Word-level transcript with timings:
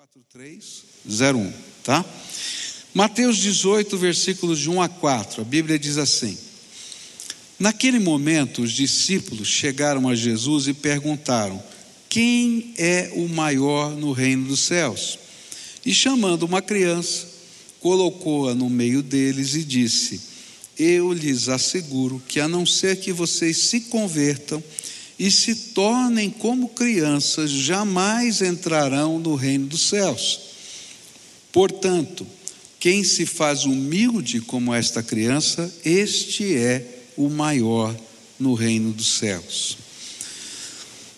4301, 0.00 1.52
tá? 1.84 2.02
Mateus 2.94 3.36
18, 3.36 3.98
versículos 3.98 4.58
de 4.58 4.70
1 4.70 4.80
a 4.80 4.88
4, 4.88 5.42
a 5.42 5.44
Bíblia 5.44 5.78
diz 5.78 5.98
assim: 5.98 6.38
Naquele 7.58 7.98
momento, 7.98 8.62
os 8.62 8.72
discípulos 8.72 9.46
chegaram 9.46 10.08
a 10.08 10.14
Jesus 10.14 10.68
e 10.68 10.72
perguntaram: 10.72 11.62
Quem 12.08 12.72
é 12.78 13.12
o 13.14 13.28
maior 13.28 13.90
no 13.90 14.12
reino 14.12 14.46
dos 14.46 14.60
céus? 14.60 15.18
E 15.84 15.92
chamando 15.92 16.44
uma 16.44 16.62
criança, 16.62 17.26
colocou-a 17.78 18.54
no 18.54 18.70
meio 18.70 19.02
deles 19.02 19.54
e 19.54 19.62
disse: 19.62 20.18
Eu 20.78 21.12
lhes 21.12 21.50
asseguro 21.50 22.22
que, 22.26 22.40
a 22.40 22.48
não 22.48 22.64
ser 22.64 22.96
que 23.00 23.12
vocês 23.12 23.58
se 23.58 23.80
convertam 23.82 24.64
e 25.20 25.30
se 25.30 25.54
tornem 25.54 26.30
como 26.30 26.70
crianças, 26.70 27.50
jamais 27.50 28.40
entrarão 28.40 29.18
no 29.18 29.34
reino 29.34 29.66
dos 29.66 29.82
céus. 29.82 30.40
Portanto, 31.52 32.26
quem 32.78 33.04
se 33.04 33.26
faz 33.26 33.66
humilde 33.66 34.40
como 34.40 34.72
esta 34.72 35.02
criança, 35.02 35.70
este 35.84 36.56
é 36.56 37.02
o 37.18 37.28
maior 37.28 37.94
no 38.38 38.54
reino 38.54 38.94
dos 38.94 39.18
céus. 39.18 39.76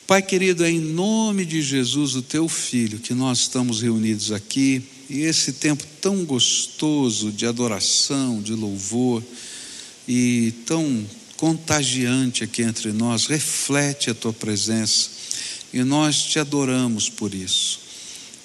Pai 0.05 0.21
querido, 0.21 0.65
é 0.65 0.71
em 0.71 0.81
nome 0.81 1.45
de 1.45 1.63
Jesus, 1.63 2.17
o 2.17 2.23
teu 2.23 2.49
filho, 2.49 2.99
que 2.99 3.15
nós 3.15 3.39
estamos 3.39 3.83
reunidos 3.83 4.33
aqui, 4.33 4.83
e 5.09 5.21
esse 5.21 5.53
tempo 5.53 5.85
tão 6.01 6.25
gostoso 6.25 7.31
de 7.31 7.47
adoração, 7.47 8.43
de 8.43 8.53
louvor, 8.53 9.23
e 10.09 10.53
tão 10.67 11.07
contagiante 11.43 12.45
aqui 12.45 12.63
entre 12.63 12.93
nós, 12.93 13.27
reflete 13.27 14.09
a 14.09 14.15
tua 14.15 14.33
presença 14.33 15.11
e 15.73 15.83
nós 15.83 16.23
te 16.23 16.39
adoramos 16.39 17.09
por 17.09 17.35
isso. 17.35 17.81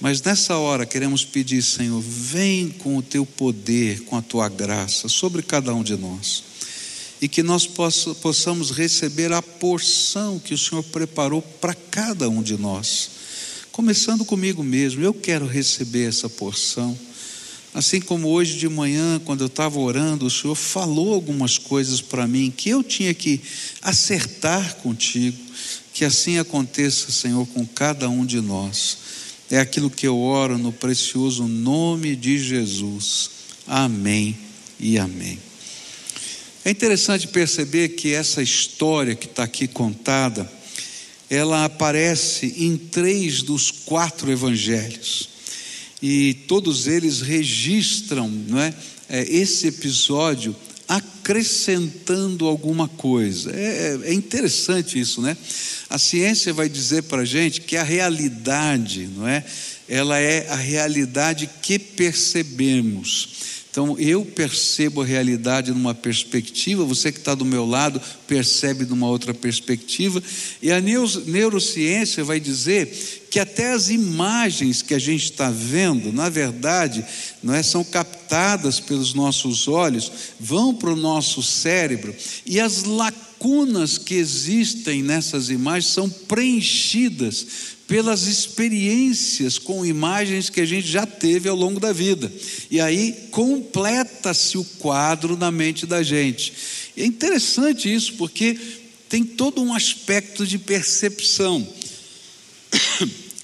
Mas 0.02 0.20
nessa 0.24 0.58
hora 0.58 0.84
queremos 0.84 1.24
pedir, 1.24 1.62
Senhor, 1.62 2.02
vem 2.02 2.70
com 2.70 2.98
o 2.98 3.04
teu 3.04 3.24
poder, 3.24 4.00
com 4.06 4.18
a 4.18 4.22
tua 4.24 4.50
graça 4.50 5.08
sobre 5.08 5.44
cada 5.44 5.76
um 5.76 5.84
de 5.84 5.96
nós 5.96 6.42
e 7.22 7.28
que 7.28 7.44
nós 7.44 7.68
possamos 7.68 8.72
receber 8.72 9.32
a 9.32 9.44
porção 9.44 10.40
que 10.40 10.56
o 10.56 10.58
Senhor 10.58 10.82
preparou 10.82 11.44
para 11.44 11.76
cada 11.76 12.28
um 12.28 12.42
de 12.42 12.58
nós. 12.58 13.12
Começando 13.72 14.26
comigo 14.26 14.64
mesmo, 14.64 15.04
eu 15.04 15.14
quero 15.14 15.46
receber 15.46 16.10
essa 16.10 16.28
porção. 16.28 16.98
Assim 17.78 18.02
como 18.02 18.30
hoje 18.30 18.58
de 18.58 18.68
manhã, 18.68 19.22
quando 19.24 19.42
eu 19.42 19.46
estava 19.46 19.78
orando, 19.78 20.26
o 20.26 20.32
Senhor 20.32 20.56
falou 20.56 21.14
algumas 21.14 21.60
coisas 21.60 22.02
para 22.02 22.26
mim 22.26 22.50
que 22.50 22.72
eu 22.72 22.84
tinha 22.84 23.14
que 23.14 23.40
acertar 23.84 24.78
contigo. 24.78 25.38
Que 25.94 26.04
assim 26.04 26.40
aconteça, 26.40 27.12
Senhor, 27.12 27.46
com 27.46 27.64
cada 27.68 28.10
um 28.10 28.26
de 28.26 28.42
nós. 28.42 28.98
É 29.52 29.60
aquilo 29.60 29.92
que 29.92 30.08
eu 30.08 30.18
oro 30.18 30.58
no 30.58 30.74
precioso 30.74 31.44
nome 31.44 32.16
de 32.16 32.40
Jesus. 32.40 33.30
Amém 33.68 34.36
e 34.80 34.98
amém. 34.98 35.38
É 36.66 36.72
interessante 36.72 37.28
perceber 37.28 37.90
que 37.90 38.12
essa 38.12 38.42
história 38.42 39.14
que 39.14 39.28
está 39.28 39.44
aqui 39.44 39.68
contada, 39.68 40.52
ela 41.30 41.64
aparece 41.64 42.56
em 42.58 42.76
três 42.76 43.44
dos 43.44 43.70
quatro 43.70 44.32
evangelhos 44.32 45.37
e 46.02 46.34
todos 46.48 46.88
eles 46.88 47.22
registram 47.22 48.30
não 48.30 48.60
é, 48.60 48.74
é 49.10 49.24
esse 49.24 49.68
episódio 49.68 50.56
acrescentando 50.88 52.46
alguma 52.46 52.88
coisa. 52.88 53.52
É, 53.54 54.00
é, 54.04 54.10
é 54.10 54.14
interessante 54.14 55.00
isso, 55.00 55.22
né? 55.22 55.36
A 55.90 55.98
ciência 55.98 56.54
vai 56.54 56.70
dizer 56.70 57.04
para 57.04 57.24
a 57.24 57.26
gente 57.26 57.62
que 57.62 57.76
a 57.76 57.84
realidade, 57.84 59.10
não 59.14 59.28
é? 59.28 59.44
Ela 59.90 60.20
é 60.20 60.48
a 60.50 60.56
realidade 60.56 61.50
que 61.62 61.78
percebemos. 61.78 63.30
Então 63.70 63.98
eu 64.00 64.26
percebo 64.26 65.02
a 65.02 65.06
realidade 65.06 65.72
numa 65.72 65.94
perspectiva, 65.94 66.84
você 66.84 67.12
que 67.12 67.20
está 67.20 67.36
do 67.36 67.46
meu 67.46 67.66
lado 67.66 68.02
percebe 68.28 68.86
numa 68.86 69.08
outra 69.08 69.34
perspectiva, 69.34 70.22
e 70.62 70.72
a 70.72 70.82
neurociência 70.82 72.24
vai 72.24 72.40
dizer 72.40 73.28
que 73.30 73.40
até 73.40 73.74
as 73.74 73.90
imagens 73.90 74.82
que 74.82 74.94
a 74.94 75.00
gente 75.00 75.26
está 75.26 75.52
vendo, 75.52 76.12
na 76.12 76.28
verdade, 76.28 77.06
não 77.44 77.54
é, 77.54 77.62
são 77.62 77.84
captadas 77.84 78.80
pelos 78.80 79.14
nossos 79.14 79.68
olhos, 79.68 80.12
vão 80.40 80.74
para 80.74 80.92
o 80.92 80.96
nosso 80.96 81.44
cérebro, 81.44 82.16
e 82.46 82.60
as 82.60 82.84
lacunas 82.84 83.98
que 83.98 84.16
existem 84.16 85.04
nessas 85.04 85.50
imagens 85.50 85.92
são 85.94 86.10
preenchidas 86.10 87.77
pelas 87.88 88.24
experiências 88.24 89.58
com 89.58 89.86
imagens 89.86 90.50
que 90.50 90.60
a 90.60 90.66
gente 90.66 90.88
já 90.88 91.06
teve 91.06 91.48
ao 91.48 91.56
longo 91.56 91.80
da 91.80 91.94
vida. 91.94 92.32
E 92.70 92.82
aí 92.82 93.30
completa-se 93.32 94.58
o 94.58 94.64
quadro 94.64 95.38
na 95.38 95.50
mente 95.50 95.86
da 95.86 96.04
gente. 96.04 96.54
E 96.98 97.02
é 97.02 97.06
interessante 97.06 97.92
isso, 97.92 98.14
porque 98.16 98.58
tem 99.08 99.24
todo 99.24 99.62
um 99.62 99.74
aspecto 99.74 100.46
de 100.46 100.58
percepção. 100.58 101.66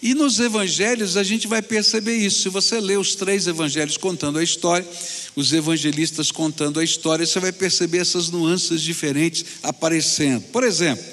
E 0.02 0.14
nos 0.14 0.38
evangelhos 0.38 1.16
a 1.16 1.24
gente 1.24 1.48
vai 1.48 1.62
perceber 1.62 2.18
isso. 2.18 2.42
Se 2.42 2.50
você 2.50 2.82
lê 2.82 2.98
os 2.98 3.16
três 3.16 3.48
evangelhos 3.48 3.96
contando 3.96 4.38
a 4.38 4.44
história, 4.44 4.86
os 5.34 5.54
evangelistas 5.54 6.30
contando 6.30 6.82
a 6.82 6.84
história, 6.84 7.26
você 7.26 7.40
vai 7.40 7.54
perceber 7.54 8.00
essas 8.00 8.30
nuances 8.30 8.82
diferentes 8.82 9.46
aparecendo. 9.64 10.42
Por 10.52 10.66
exemplo, 10.66 11.06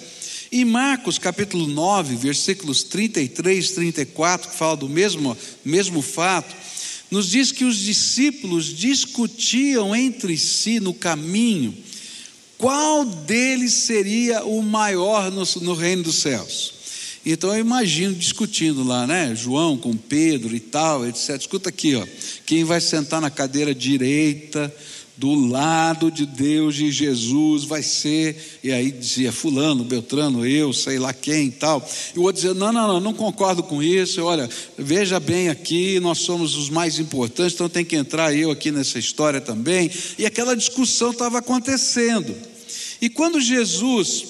em 0.52 0.64
Marcos 0.64 1.18
capítulo 1.18 1.66
9, 1.66 2.16
versículos 2.16 2.82
33 2.82 3.70
e 3.70 3.74
34, 3.74 4.50
que 4.50 4.56
fala 4.56 4.76
do 4.76 4.88
mesmo, 4.88 5.36
mesmo 5.64 6.02
fato, 6.02 6.54
nos 7.10 7.28
diz 7.30 7.52
que 7.52 7.64
os 7.64 7.76
discípulos 7.76 8.66
discutiam 8.66 9.94
entre 9.94 10.36
si 10.36 10.80
no 10.80 10.92
caminho 10.94 11.74
qual 12.58 13.04
deles 13.04 13.72
seria 13.72 14.44
o 14.44 14.62
maior 14.62 15.30
no, 15.30 15.44
no 15.62 15.74
reino 15.74 16.02
dos 16.02 16.16
céus. 16.16 16.74
Então 17.24 17.54
eu 17.54 17.60
imagino 17.60 18.14
discutindo 18.14 18.82
lá, 18.82 19.06
né? 19.06 19.34
João 19.34 19.76
com 19.76 19.96
Pedro 19.96 20.54
e 20.54 20.60
tal, 20.60 21.06
etc. 21.06 21.36
Escuta 21.38 21.68
aqui, 21.68 21.94
ó. 21.94 22.06
Quem 22.44 22.64
vai 22.64 22.80
sentar 22.80 23.20
na 23.20 23.30
cadeira 23.30 23.74
direita 23.74 24.74
do 25.20 25.34
lado 25.34 26.10
de 26.10 26.24
Deus 26.24 26.76
de 26.76 26.90
Jesus 26.90 27.64
vai 27.64 27.82
ser, 27.82 28.58
e 28.64 28.72
aí 28.72 28.90
dizia 28.90 29.30
fulano, 29.30 29.84
Beltrano, 29.84 30.46
eu, 30.46 30.72
sei 30.72 30.98
lá 30.98 31.12
quem 31.12 31.48
e 31.48 31.50
tal. 31.50 31.86
E 32.16 32.18
o 32.18 32.22
outro 32.22 32.40
dizia: 32.40 32.54
não, 32.54 32.72
não, 32.72 32.88
não, 32.88 33.00
não 33.00 33.12
concordo 33.12 33.62
com 33.62 33.82
isso. 33.82 34.22
Olha, 34.24 34.48
veja 34.78 35.20
bem 35.20 35.50
aqui, 35.50 36.00
nós 36.00 36.20
somos 36.20 36.56
os 36.56 36.70
mais 36.70 36.98
importantes, 36.98 37.52
então 37.52 37.68
tem 37.68 37.84
que 37.84 37.96
entrar 37.96 38.34
eu 38.34 38.50
aqui 38.50 38.70
nessa 38.70 38.98
história 38.98 39.42
também. 39.42 39.90
E 40.18 40.24
aquela 40.24 40.56
discussão 40.56 41.10
estava 41.10 41.36
acontecendo. 41.36 42.34
E 42.98 43.10
quando 43.10 43.42
Jesus 43.42 44.24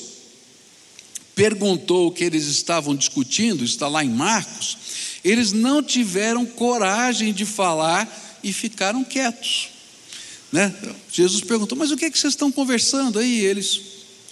perguntou 1.37 2.09
o 2.09 2.11
que 2.11 2.25
eles 2.25 2.47
estavam 2.47 2.97
discutindo, 2.97 3.63
está 3.63 3.87
lá 3.87 4.05
em 4.05 4.11
Marcos, 4.11 4.77
eles 5.25 5.53
não 5.53 5.85
tiveram 5.85 6.45
coragem 6.45 7.33
de 7.33 7.47
falar 7.47 8.41
e 8.43 8.53
ficaram 8.53 9.05
quietos. 9.05 9.80
Né? 10.53 10.75
Jesus 11.13 11.43
perguntou: 11.43 11.79
Mas 11.79 11.91
o 11.91 11.97
que, 11.97 12.07
é 12.07 12.11
que 12.11 12.19
vocês 12.19 12.33
estão 12.33 12.51
conversando 12.51 13.19
aí? 13.19 13.45
Eles, 13.45 13.81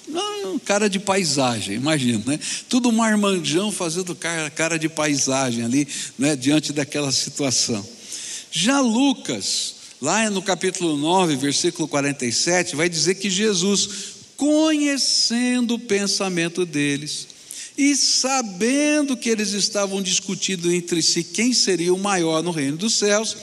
não, 0.08 0.58
cara 0.58 0.88
de 0.88 0.98
paisagem, 0.98 1.76
imagina, 1.76 2.22
né? 2.26 2.40
Tudo 2.68 2.90
marmanjão 2.90 3.70
fazendo 3.70 4.14
cara, 4.14 4.50
cara 4.50 4.78
de 4.78 4.88
paisagem 4.88 5.64
ali, 5.64 5.86
né? 6.18 6.34
diante 6.34 6.72
daquela 6.72 7.12
situação. 7.12 7.86
Já 8.50 8.80
Lucas, 8.80 9.74
lá 10.00 10.28
no 10.30 10.42
capítulo 10.42 10.96
9, 10.96 11.36
versículo 11.36 11.86
47, 11.86 12.74
vai 12.74 12.88
dizer 12.88 13.16
que 13.16 13.28
Jesus, 13.28 13.88
conhecendo 14.36 15.74
o 15.74 15.78
pensamento 15.78 16.64
deles, 16.64 17.28
e 17.76 17.94
sabendo 17.94 19.16
que 19.16 19.28
eles 19.28 19.52
estavam 19.52 20.02
discutindo 20.02 20.72
entre 20.72 21.00
si 21.00 21.22
quem 21.22 21.52
seria 21.52 21.94
o 21.94 21.98
maior 21.98 22.42
no 22.42 22.50
reino 22.50 22.76
dos 22.76 22.94
céus, 22.94 23.36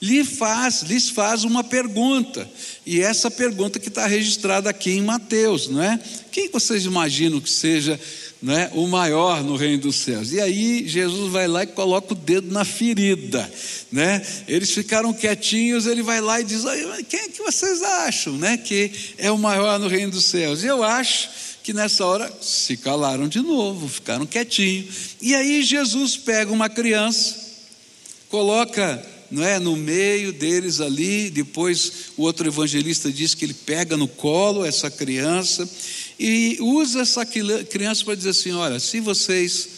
lhe 0.00 0.24
faz, 0.24 0.82
lhes 0.82 1.10
faz 1.10 1.44
uma 1.44 1.62
pergunta, 1.62 2.48
e 2.86 3.00
essa 3.00 3.30
pergunta 3.30 3.78
que 3.78 3.88
está 3.88 4.06
registrada 4.06 4.70
aqui 4.70 4.92
em 4.92 5.02
Mateus, 5.02 5.68
não 5.68 5.82
é? 5.82 6.00
Quem 6.32 6.48
vocês 6.48 6.86
imaginam 6.86 7.40
que 7.40 7.50
seja 7.50 8.00
não 8.42 8.54
é, 8.56 8.70
o 8.72 8.86
maior 8.86 9.44
no 9.44 9.56
reino 9.56 9.82
dos 9.82 9.96
céus? 9.96 10.32
E 10.32 10.40
aí 10.40 10.88
Jesus 10.88 11.30
vai 11.30 11.46
lá 11.46 11.64
e 11.64 11.66
coloca 11.66 12.14
o 12.14 12.16
dedo 12.16 12.50
na 12.50 12.64
ferida, 12.64 13.52
né? 13.92 14.26
Eles 14.48 14.70
ficaram 14.70 15.12
quietinhos, 15.12 15.86
ele 15.86 16.02
vai 16.02 16.22
lá 16.22 16.40
e 16.40 16.44
diz: 16.44 16.62
quem 17.08 17.20
é 17.20 17.28
que 17.28 17.42
vocês 17.42 17.82
acham, 17.82 18.38
né? 18.38 18.56
Que 18.56 18.90
é 19.18 19.30
o 19.30 19.36
maior 19.36 19.78
no 19.78 19.88
reino 19.88 20.12
dos 20.12 20.24
céus? 20.24 20.62
E 20.62 20.66
eu 20.66 20.82
acho 20.82 21.28
que 21.62 21.74
nessa 21.74 22.06
hora 22.06 22.32
se 22.40 22.78
calaram 22.78 23.28
de 23.28 23.40
novo, 23.40 23.86
ficaram 23.86 24.24
quietinhos. 24.24 25.16
E 25.20 25.34
aí 25.34 25.62
Jesus 25.62 26.16
pega 26.16 26.50
uma 26.50 26.70
criança, 26.70 27.36
coloca 28.30 29.19
não 29.30 29.44
é, 29.44 29.58
no 29.58 29.76
meio 29.76 30.32
deles 30.32 30.80
ali. 30.80 31.30
Depois 31.30 31.92
o 32.16 32.22
outro 32.22 32.46
evangelista 32.46 33.10
diz 33.12 33.34
que 33.34 33.44
ele 33.44 33.54
pega 33.54 33.96
no 33.96 34.08
colo 34.08 34.64
essa 34.64 34.90
criança 34.90 35.68
e 36.18 36.58
usa 36.60 37.00
essa 37.00 37.24
criança 37.24 38.04
para 38.04 38.14
dizer 38.14 38.30
assim: 38.30 38.52
olha, 38.52 38.80
se 38.80 39.00
vocês 39.00 39.68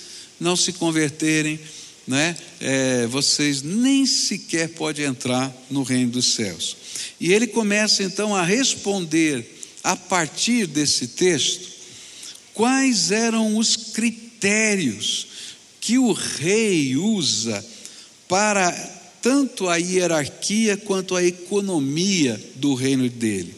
não 0.40 0.56
se 0.56 0.72
converterem, 0.72 1.60
né, 2.06 2.36
é, 2.60 3.06
vocês 3.06 3.62
nem 3.62 4.06
sequer 4.06 4.70
podem 4.70 5.04
entrar 5.04 5.54
no 5.70 5.82
reino 5.82 6.12
dos 6.12 6.34
céus. 6.34 6.76
E 7.20 7.32
ele 7.32 7.46
começa 7.46 8.02
então 8.02 8.34
a 8.34 8.44
responder, 8.44 9.60
a 9.84 9.94
partir 9.94 10.66
desse 10.66 11.08
texto, 11.08 11.68
quais 12.54 13.10
eram 13.10 13.56
os 13.56 13.76
critérios 13.76 15.26
que 15.80 15.98
o 15.98 16.12
rei 16.12 16.96
usa 16.96 17.64
para 18.28 18.91
tanto 19.22 19.68
a 19.68 19.76
hierarquia 19.76 20.76
quanto 20.76 21.14
a 21.14 21.24
economia 21.24 22.38
do 22.56 22.74
reino 22.74 23.08
dele. 23.08 23.54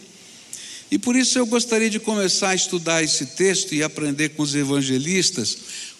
E 0.91 0.99
por 0.99 1.15
isso 1.15 1.37
eu 1.39 1.45
gostaria 1.47 1.89
de 1.89 1.99
começar 1.99 2.49
a 2.49 2.55
estudar 2.55 3.03
esse 3.03 3.25
texto 3.25 3.73
e 3.73 3.81
aprender 3.81 4.29
com 4.29 4.43
os 4.43 4.53
evangelistas 4.53 5.57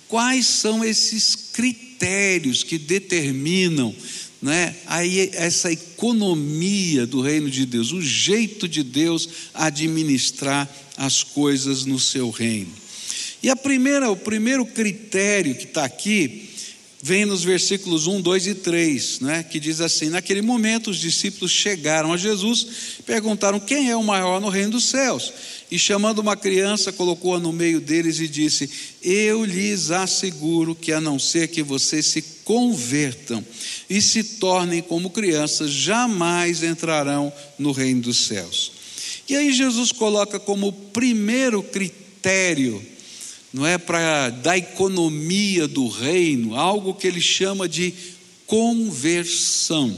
quais 0.08 0.46
são 0.46 0.86
esses 0.86 1.36
critérios 1.36 2.64
que 2.64 2.78
determinam 2.78 3.94
né, 4.42 4.76
aí 4.86 5.32
essa 5.34 5.72
economia 5.72 7.08
do 7.08 7.20
reino 7.20 7.50
de 7.50 7.66
Deus, 7.66 7.92
o 7.92 8.02
jeito 8.02 8.68
de 8.68 8.84
Deus 8.84 9.28
administrar 9.54 10.70
as 10.96 11.24
coisas 11.24 11.84
no 11.84 12.00
seu 12.00 12.30
reino. 12.30 12.72
E 13.42 13.50
a 13.50 13.56
primeira, 13.56 14.10
o 14.12 14.16
primeiro 14.16 14.66
critério 14.66 15.56
que 15.56 15.64
está 15.64 15.84
aqui 15.84 16.44
vem 17.06 17.24
nos 17.24 17.44
versículos 17.44 18.07
1, 18.07 18.19
2 18.19 18.48
e 18.48 18.56
3, 18.56 19.19
né, 19.19 19.44
que 19.44 19.60
diz 19.60 19.80
assim: 19.80 20.10
Naquele 20.10 20.42
momento 20.42 20.90
os 20.90 20.98
discípulos 20.98 21.52
chegaram 21.52 22.12
a 22.12 22.18
Jesus, 22.18 22.66
perguntaram 23.06 23.60
quem 23.60 23.92
é 23.92 23.96
o 23.96 24.04
maior 24.04 24.42
no 24.42 24.50
reino 24.50 24.72
dos 24.72 24.86
céus. 24.86 25.31
E 25.69 25.78
chamando 25.78 26.18
uma 26.18 26.36
criança, 26.36 26.92
colocou-a 26.92 27.40
no 27.40 27.54
meio 27.54 27.80
deles 27.80 28.19
e 28.19 28.28
disse: 28.28 28.68
Eu 29.04 29.46
lhes 29.46 29.92
asseguro 29.92 30.74
que, 30.74 30.92
a 30.92 31.00
não 31.00 31.19
ser 31.19 31.50
que 31.50 31.62
vocês 31.62 32.07
se 32.07 32.24
convertam 32.44 33.46
e 33.88 34.02
se 34.02 34.24
tornem 34.24 34.81
como 34.81 35.12
crianças, 35.12 35.69
jamais 35.69 36.63
entrarão 36.63 37.31
no 37.60 37.72
reino 37.72 38.02
dos 38.02 38.25
céus. 38.25 38.72
E 39.30 39.36
aí 39.36 39.54
Jesus 39.54 39.92
coloca 39.92 40.40
como 40.40 40.74
primeiro 40.74 41.62
critério 41.62 42.84
não 43.56 43.66
é 43.66 43.78
para 43.78 44.31
da 44.31 44.57
economia 44.57 45.66
do 45.66 45.88
reino, 45.88 46.56
algo 46.56 46.94
que 46.94 47.07
ele 47.07 47.22
chama 47.22 47.69
de 47.69 47.94
conversão. 48.46 49.98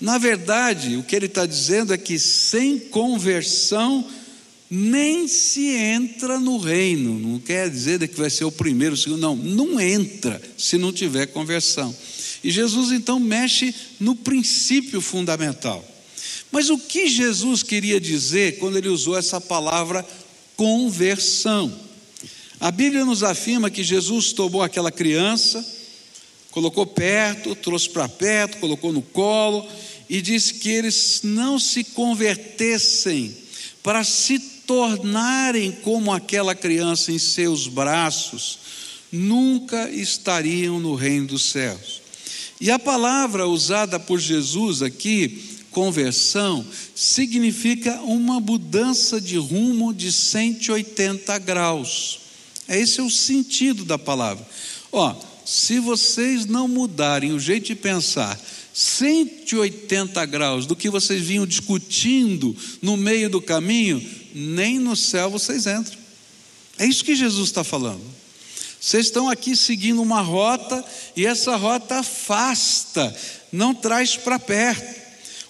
Na 0.00 0.16
verdade, 0.16 0.96
o 0.96 1.02
que 1.02 1.16
ele 1.16 1.26
está 1.26 1.44
dizendo 1.44 1.92
é 1.92 1.98
que 1.98 2.16
sem 2.16 2.78
conversão 2.78 4.06
nem 4.70 5.26
se 5.26 5.66
entra 5.70 6.38
no 6.38 6.56
reino. 6.56 7.18
Não 7.18 7.40
quer 7.40 7.68
dizer 7.68 8.06
que 8.06 8.16
vai 8.16 8.30
ser 8.30 8.44
o 8.44 8.52
primeiro, 8.52 8.94
o 8.94 8.96
segundo, 8.96 9.20
não, 9.20 9.34
não 9.34 9.80
entra 9.80 10.40
se 10.56 10.78
não 10.78 10.92
tiver 10.92 11.26
conversão. 11.26 11.92
E 12.44 12.50
Jesus 12.50 12.92
então 12.92 13.18
mexe 13.18 13.74
no 13.98 14.14
princípio 14.14 15.00
fundamental. 15.00 15.84
Mas 16.52 16.70
o 16.70 16.78
que 16.78 17.08
Jesus 17.08 17.64
queria 17.64 18.00
dizer 18.00 18.58
quando 18.60 18.78
ele 18.78 18.88
usou 18.88 19.18
essa 19.18 19.40
palavra 19.40 20.06
conversão? 20.54 21.83
A 22.64 22.70
Bíblia 22.70 23.04
nos 23.04 23.22
afirma 23.22 23.68
que 23.68 23.84
Jesus 23.84 24.32
tomou 24.32 24.62
aquela 24.62 24.90
criança, 24.90 25.62
colocou 26.50 26.86
perto, 26.86 27.54
trouxe 27.54 27.90
para 27.90 28.08
perto, 28.08 28.56
colocou 28.56 28.90
no 28.90 29.02
colo 29.02 29.68
e 30.08 30.22
disse 30.22 30.54
que 30.54 30.70
eles 30.70 31.20
não 31.22 31.58
se 31.58 31.84
convertessem 31.84 33.36
para 33.82 34.02
se 34.02 34.38
tornarem 34.38 35.72
como 35.82 36.10
aquela 36.10 36.54
criança 36.54 37.12
em 37.12 37.18
seus 37.18 37.68
braços, 37.68 38.58
nunca 39.12 39.90
estariam 39.90 40.80
no 40.80 40.94
reino 40.94 41.26
dos 41.26 41.50
céus. 41.50 42.00
E 42.58 42.70
a 42.70 42.78
palavra 42.78 43.46
usada 43.46 44.00
por 44.00 44.18
Jesus 44.18 44.80
aqui, 44.80 45.58
conversão, 45.70 46.64
significa 46.94 48.00
uma 48.00 48.40
mudança 48.40 49.20
de 49.20 49.36
rumo 49.36 49.92
de 49.92 50.10
180 50.10 51.38
graus. 51.40 52.23
É 52.68 52.78
esse 52.78 53.00
é 53.00 53.02
o 53.02 53.10
sentido 53.10 53.84
da 53.84 53.98
palavra. 53.98 54.46
Ó, 54.90 55.14
se 55.44 55.78
vocês 55.78 56.46
não 56.46 56.66
mudarem 56.66 57.32
o 57.32 57.40
jeito 57.40 57.66
de 57.66 57.74
pensar 57.74 58.40
180 58.72 60.24
graus 60.26 60.66
do 60.66 60.74
que 60.74 60.90
vocês 60.90 61.22
vinham 61.22 61.46
discutindo 61.46 62.56
no 62.80 62.96
meio 62.96 63.28
do 63.28 63.40
caminho, 63.40 64.04
nem 64.34 64.78
no 64.78 64.96
céu 64.96 65.30
vocês 65.30 65.66
entram. 65.66 65.98
É 66.78 66.86
isso 66.86 67.04
que 67.04 67.14
Jesus 67.14 67.48
está 67.48 67.62
falando. 67.62 68.02
Vocês 68.80 69.06
estão 69.06 69.30
aqui 69.30 69.54
seguindo 69.54 70.02
uma 70.02 70.20
rota 70.20 70.84
e 71.16 71.24
essa 71.24 71.56
rota 71.56 72.00
afasta, 72.00 73.14
não 73.52 73.74
traz 73.74 74.16
para 74.16 74.38
perto. 74.38 75.03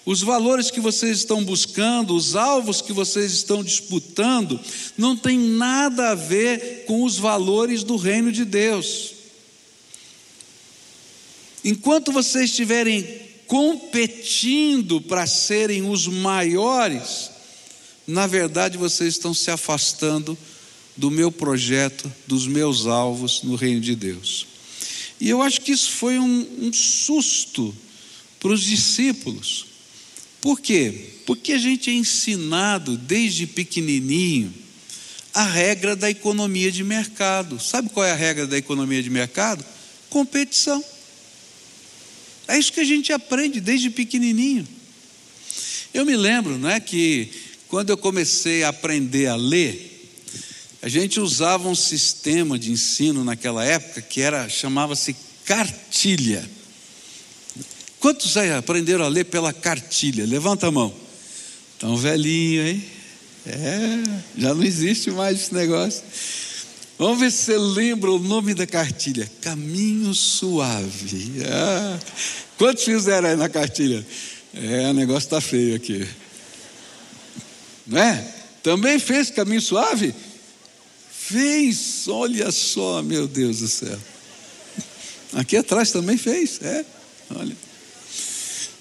Os 0.05 0.21
valores 0.21 0.69
que 0.69 0.79
vocês 0.79 1.17
estão 1.17 1.43
buscando, 1.43 2.15
os 2.15 2.35
alvos 2.35 2.79
que 2.79 2.93
vocês 2.93 3.33
estão 3.33 3.63
disputando, 3.63 4.59
não 4.95 5.17
tem 5.17 5.37
nada 5.37 6.11
a 6.11 6.15
ver 6.15 6.85
com 6.85 7.03
os 7.03 7.17
valores 7.17 7.83
do 7.83 7.95
reino 7.95 8.31
de 8.31 8.45
Deus. 8.45 9.13
Enquanto 11.63 12.11
vocês 12.11 12.51
estiverem 12.51 13.03
competindo 13.47 15.01
para 15.01 15.25
serem 15.25 15.89
os 15.89 16.07
maiores, 16.07 17.31
na 18.05 18.27
verdade 18.27 18.77
vocês 18.77 19.15
estão 19.15 19.33
se 19.33 19.49
afastando 19.49 20.37
do 20.95 21.09
meu 21.09 21.31
projeto, 21.31 22.11
dos 22.27 22.45
meus 22.45 22.85
alvos 22.85 23.41
no 23.41 23.55
reino 23.55 23.81
de 23.81 23.95
Deus. 23.95 24.45
E 25.19 25.27
eu 25.27 25.41
acho 25.41 25.61
que 25.61 25.71
isso 25.71 25.89
foi 25.89 26.19
um, 26.19 26.47
um 26.61 26.71
susto 26.71 27.75
para 28.39 28.51
os 28.51 28.61
discípulos. 28.61 29.74
Por 30.45 30.61
quê? 30.61 30.93
Porque 31.25 31.53
a 31.53 31.57
gente 31.57 31.89
é 31.89 31.93
ensinado 31.93 32.95
desde 32.95 33.47
pequenininho 33.47 34.53
a 35.33 35.43
regra 35.43 35.95
da 35.95 36.07
economia 36.07 36.71
de 36.71 36.83
mercado. 36.83 37.59
Sabe 37.59 37.89
qual 37.89 38.05
é 38.05 38.11
a 38.11 38.15
regra 38.15 38.45
da 38.45 38.55
economia 38.55 39.01
de 39.01 39.09
mercado? 39.09 39.65
Competição. 40.07 40.85
É 42.47 42.59
isso 42.59 42.71
que 42.71 42.79
a 42.79 42.85
gente 42.85 43.11
aprende 43.11 43.59
desde 43.59 43.89
pequenininho. 43.89 44.67
Eu 45.91 46.05
me 46.05 46.15
lembro, 46.15 46.59
não 46.59 46.69
é 46.69 46.79
que 46.79 47.27
quando 47.67 47.89
eu 47.89 47.97
comecei 47.97 48.63
a 48.63 48.69
aprender 48.69 49.25
a 49.25 49.35
ler, 49.35 50.11
a 50.79 50.87
gente 50.87 51.19
usava 51.19 51.67
um 51.67 51.73
sistema 51.73 52.59
de 52.59 52.71
ensino 52.71 53.23
naquela 53.23 53.65
época 53.65 53.99
que 53.99 54.21
era 54.21 54.47
chamava-se 54.47 55.15
cartilha. 55.43 56.47
Quantos 58.05 58.37
aí 58.37 58.51
aprenderam 58.51 59.03
a 59.03 59.07
ler 59.07 59.23
pela 59.23 59.51
cartilha? 59.51 60.27
Levanta 60.27 60.67
a 60.67 60.71
mão. 60.71 60.93
Tão 61.79 61.97
velhinho, 61.97 62.67
hein? 62.67 62.85
É, 63.47 64.03
já 64.37 64.53
não 64.53 64.63
existe 64.63 65.09
mais 65.09 65.41
esse 65.41 65.51
negócio. 65.55 66.03
Vamos 66.99 67.19
ver 67.19 67.31
se 67.31 67.45
você 67.45 67.57
lembra 67.57 68.11
o 68.11 68.19
nome 68.19 68.53
da 68.53 68.67
cartilha. 68.67 69.27
Caminho 69.41 70.13
Suave. 70.13 71.41
Ah, 71.47 71.99
quantos 72.59 72.83
fizeram 72.83 73.27
aí 73.27 73.35
na 73.35 73.49
cartilha? 73.49 74.05
É, 74.53 74.87
o 74.87 74.93
negócio 74.93 75.25
está 75.25 75.41
feio 75.41 75.75
aqui. 75.75 76.07
Não 77.87 77.99
é? 77.99 78.35
Também 78.61 78.99
fez 78.99 79.31
Caminho 79.31 79.61
Suave? 79.63 80.13
Fez, 81.11 82.07
olha 82.07 82.51
só, 82.51 83.01
meu 83.01 83.27
Deus 83.27 83.61
do 83.61 83.67
céu. 83.67 83.97
Aqui 85.33 85.57
atrás 85.57 85.89
também 85.89 86.19
fez, 86.19 86.61
é. 86.61 86.85
Olha. 87.35 87.65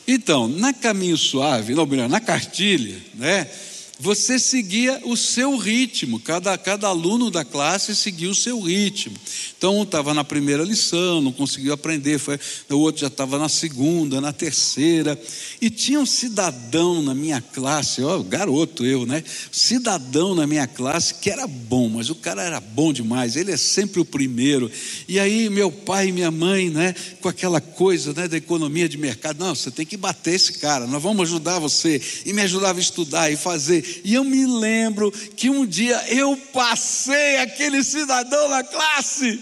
Então, 0.06 0.46
na 0.46 0.72
caminho 0.72 1.16
suave, 1.16 1.74
não, 1.74 1.86
melhor, 1.86 2.08
na 2.08 2.20
cartilha, 2.20 2.96
né? 3.14 3.48
Você 3.98 4.38
seguia 4.38 5.00
o 5.04 5.16
seu 5.16 5.56
ritmo, 5.56 6.18
cada, 6.18 6.56
cada 6.58 6.88
aluno 6.88 7.30
da 7.30 7.44
classe 7.44 7.94
seguia 7.94 8.28
o 8.28 8.34
seu 8.34 8.60
ritmo. 8.60 9.16
Então, 9.56 9.78
um 9.78 9.84
estava 9.84 10.12
na 10.12 10.24
primeira 10.24 10.64
lição, 10.64 11.20
não 11.20 11.32
conseguiu 11.32 11.72
aprender, 11.72 12.18
foi, 12.18 12.38
o 12.70 12.78
outro 12.78 13.02
já 13.02 13.06
estava 13.06 13.38
na 13.38 13.48
segunda, 13.48 14.20
na 14.20 14.32
terceira. 14.32 15.20
E 15.60 15.70
tinha 15.70 16.00
um 16.00 16.06
cidadão 16.06 17.02
na 17.02 17.14
minha 17.14 17.40
classe, 17.40 18.02
ó, 18.02 18.20
garoto 18.20 18.84
eu, 18.84 19.06
né? 19.06 19.22
Cidadão 19.52 20.34
na 20.34 20.46
minha 20.46 20.66
classe 20.66 21.14
que 21.14 21.30
era 21.30 21.46
bom, 21.46 21.88
mas 21.88 22.10
o 22.10 22.14
cara 22.14 22.42
era 22.42 22.60
bom 22.60 22.92
demais, 22.92 23.36
ele 23.36 23.52
é 23.52 23.56
sempre 23.56 24.00
o 24.00 24.04
primeiro. 24.04 24.70
E 25.08 25.20
aí, 25.20 25.48
meu 25.48 25.70
pai 25.70 26.08
e 26.08 26.12
minha 26.12 26.30
mãe, 26.30 26.68
né, 26.68 26.94
com 27.20 27.28
aquela 27.28 27.60
coisa 27.60 28.12
né, 28.12 28.26
da 28.26 28.36
economia 28.36 28.88
de 28.88 28.98
mercado, 28.98 29.38
não, 29.38 29.54
você 29.54 29.70
tem 29.70 29.86
que 29.86 29.96
bater 29.96 30.34
esse 30.34 30.54
cara, 30.54 30.86
nós 30.86 31.02
vamos 31.02 31.28
ajudar 31.28 31.58
você. 31.60 32.00
E 32.26 32.32
me 32.32 32.42
ajudava 32.42 32.78
a 32.78 32.82
estudar 32.82 33.30
e 33.30 33.36
fazer. 33.36 33.84
E 34.02 34.14
eu 34.14 34.24
me 34.24 34.46
lembro 34.46 35.10
que 35.10 35.50
um 35.50 35.66
dia 35.66 36.02
eu 36.08 36.36
passei 36.52 37.36
aquele 37.36 37.84
cidadão 37.84 38.48
na 38.48 38.64
classe 38.64 39.40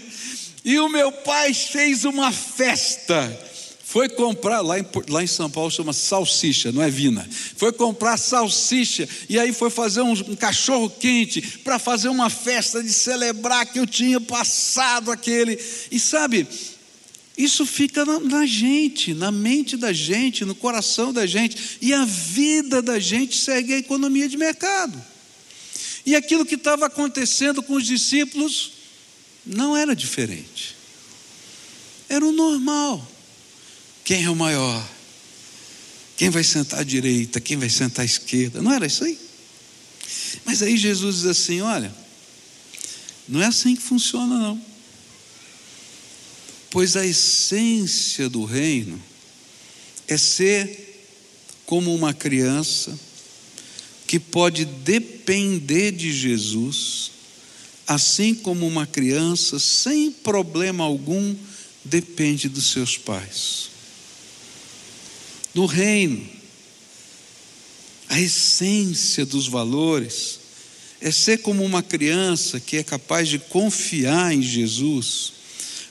e 0.63 0.79
o 0.79 0.89
meu 0.89 1.11
pai 1.11 1.53
fez 1.53 2.05
uma 2.05 2.31
festa. 2.31 3.39
Foi 3.93 4.09
comprar, 4.09 4.61
lá 4.61 4.79
em, 4.79 4.85
lá 5.09 5.21
em 5.21 5.27
São 5.27 5.47
Paulo 5.47 5.69
chama 5.69 5.93
salsicha, 5.93 6.71
não 6.71 6.81
é 6.81 6.89
vina. 6.89 7.29
Foi 7.55 7.71
comprar 7.71 8.17
salsicha 8.17 9.07
e 9.29 9.37
aí 9.37 9.53
foi 9.53 9.69
fazer 9.69 10.01
um, 10.01 10.13
um 10.13 10.35
cachorro 10.35 10.89
quente 10.89 11.59
para 11.59 11.77
fazer 11.77 12.09
uma 12.09 12.27
festa 12.27 12.81
de 12.81 12.91
celebrar 12.91 13.67
que 13.67 13.79
eu 13.79 13.85
tinha 13.85 14.19
passado 14.19 15.11
aquele. 15.11 15.59
E 15.91 15.99
sabe, 15.99 16.47
Isso 17.37 17.65
fica 17.65 18.05
na, 18.05 18.19
na, 18.19 18.45
gente, 18.45 19.13
na 19.13 19.31
mente 19.31 19.75
da 19.75 19.91
gente, 19.91 20.45
no 20.45 20.53
coração 20.53 21.11
da 21.11 21.25
gente, 21.25 21.77
e 21.81 21.93
a 21.93 22.05
vida 22.05 22.81
da 22.81 22.99
gente 22.99 23.35
segue 23.35 23.73
a 23.73 23.77
economia 23.77 24.29
de 24.29 24.37
mercado. 24.37 25.01
E 26.05 26.15
aquilo 26.15 26.45
que 26.45 26.55
estava 26.55 26.85
acontecendo 26.85 27.63
com 27.63 27.73
os 27.73 27.85
discípulos 27.85 28.73
não 29.45 29.75
era 29.75 29.95
diferente. 29.95 30.75
Era 32.07 32.25
o 32.25 32.31
normal. 32.31 33.05
Quem 34.03 34.25
é 34.25 34.29
o 34.29 34.35
maior? 34.35 34.87
Quem 36.15 36.29
vai 36.29 36.43
sentar 36.43 36.81
à 36.81 36.83
direita? 36.83 37.41
Quem 37.41 37.57
vai 37.57 37.69
sentar 37.69 38.03
à 38.03 38.05
esquerda? 38.05 38.61
Não 38.61 38.71
era 38.71 38.85
isso 38.85 39.03
aí? 39.03 39.17
Mas 40.45 40.61
aí 40.61 40.77
Jesus 40.77 41.17
diz 41.17 41.25
assim: 41.25 41.61
olha, 41.61 41.93
não 43.27 43.41
é 43.41 43.45
assim 43.45 43.75
que 43.75 43.81
funciona, 43.81 44.37
não. 44.37 44.72
Pois 46.73 46.95
a 46.95 47.05
essência 47.05 48.27
do 48.27 48.45
reino 48.45 48.99
é 50.07 50.17
ser 50.17 51.05
como 51.67 51.93
uma 51.93 52.15
criança 52.15 52.99
que 54.07 54.19
pode 54.19 54.65
depender 54.65 55.91
de 55.91 56.11
Jesus, 56.11 57.11
assim 57.85 58.33
como 58.33 58.65
uma 58.65 58.87
criança, 58.87 59.59
sem 59.59 60.09
problema 60.09 60.83
algum, 60.83 61.35
depende 61.85 62.49
dos 62.49 62.71
seus 62.71 62.97
pais. 62.97 63.69
No 65.53 65.67
reino, 65.67 66.27
a 68.09 68.19
essência 68.19 69.27
dos 69.27 69.47
valores 69.47 70.39
é 70.99 71.11
ser 71.11 71.37
como 71.43 71.63
uma 71.63 71.83
criança 71.83 72.59
que 72.59 72.77
é 72.77 72.83
capaz 72.83 73.29
de 73.29 73.37
confiar 73.37 74.33
em 74.33 74.41
Jesus 74.41 75.42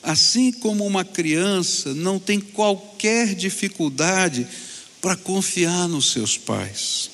Assim 0.03 0.51
como 0.51 0.85
uma 0.85 1.05
criança 1.05 1.95
não 1.95 2.19
tem 2.19 2.41
qualquer 2.41 3.35
dificuldade 3.35 4.47
para 5.01 5.17
confiar 5.17 5.89
nos 5.89 6.11
seus 6.11 6.37
pais. 6.37 7.11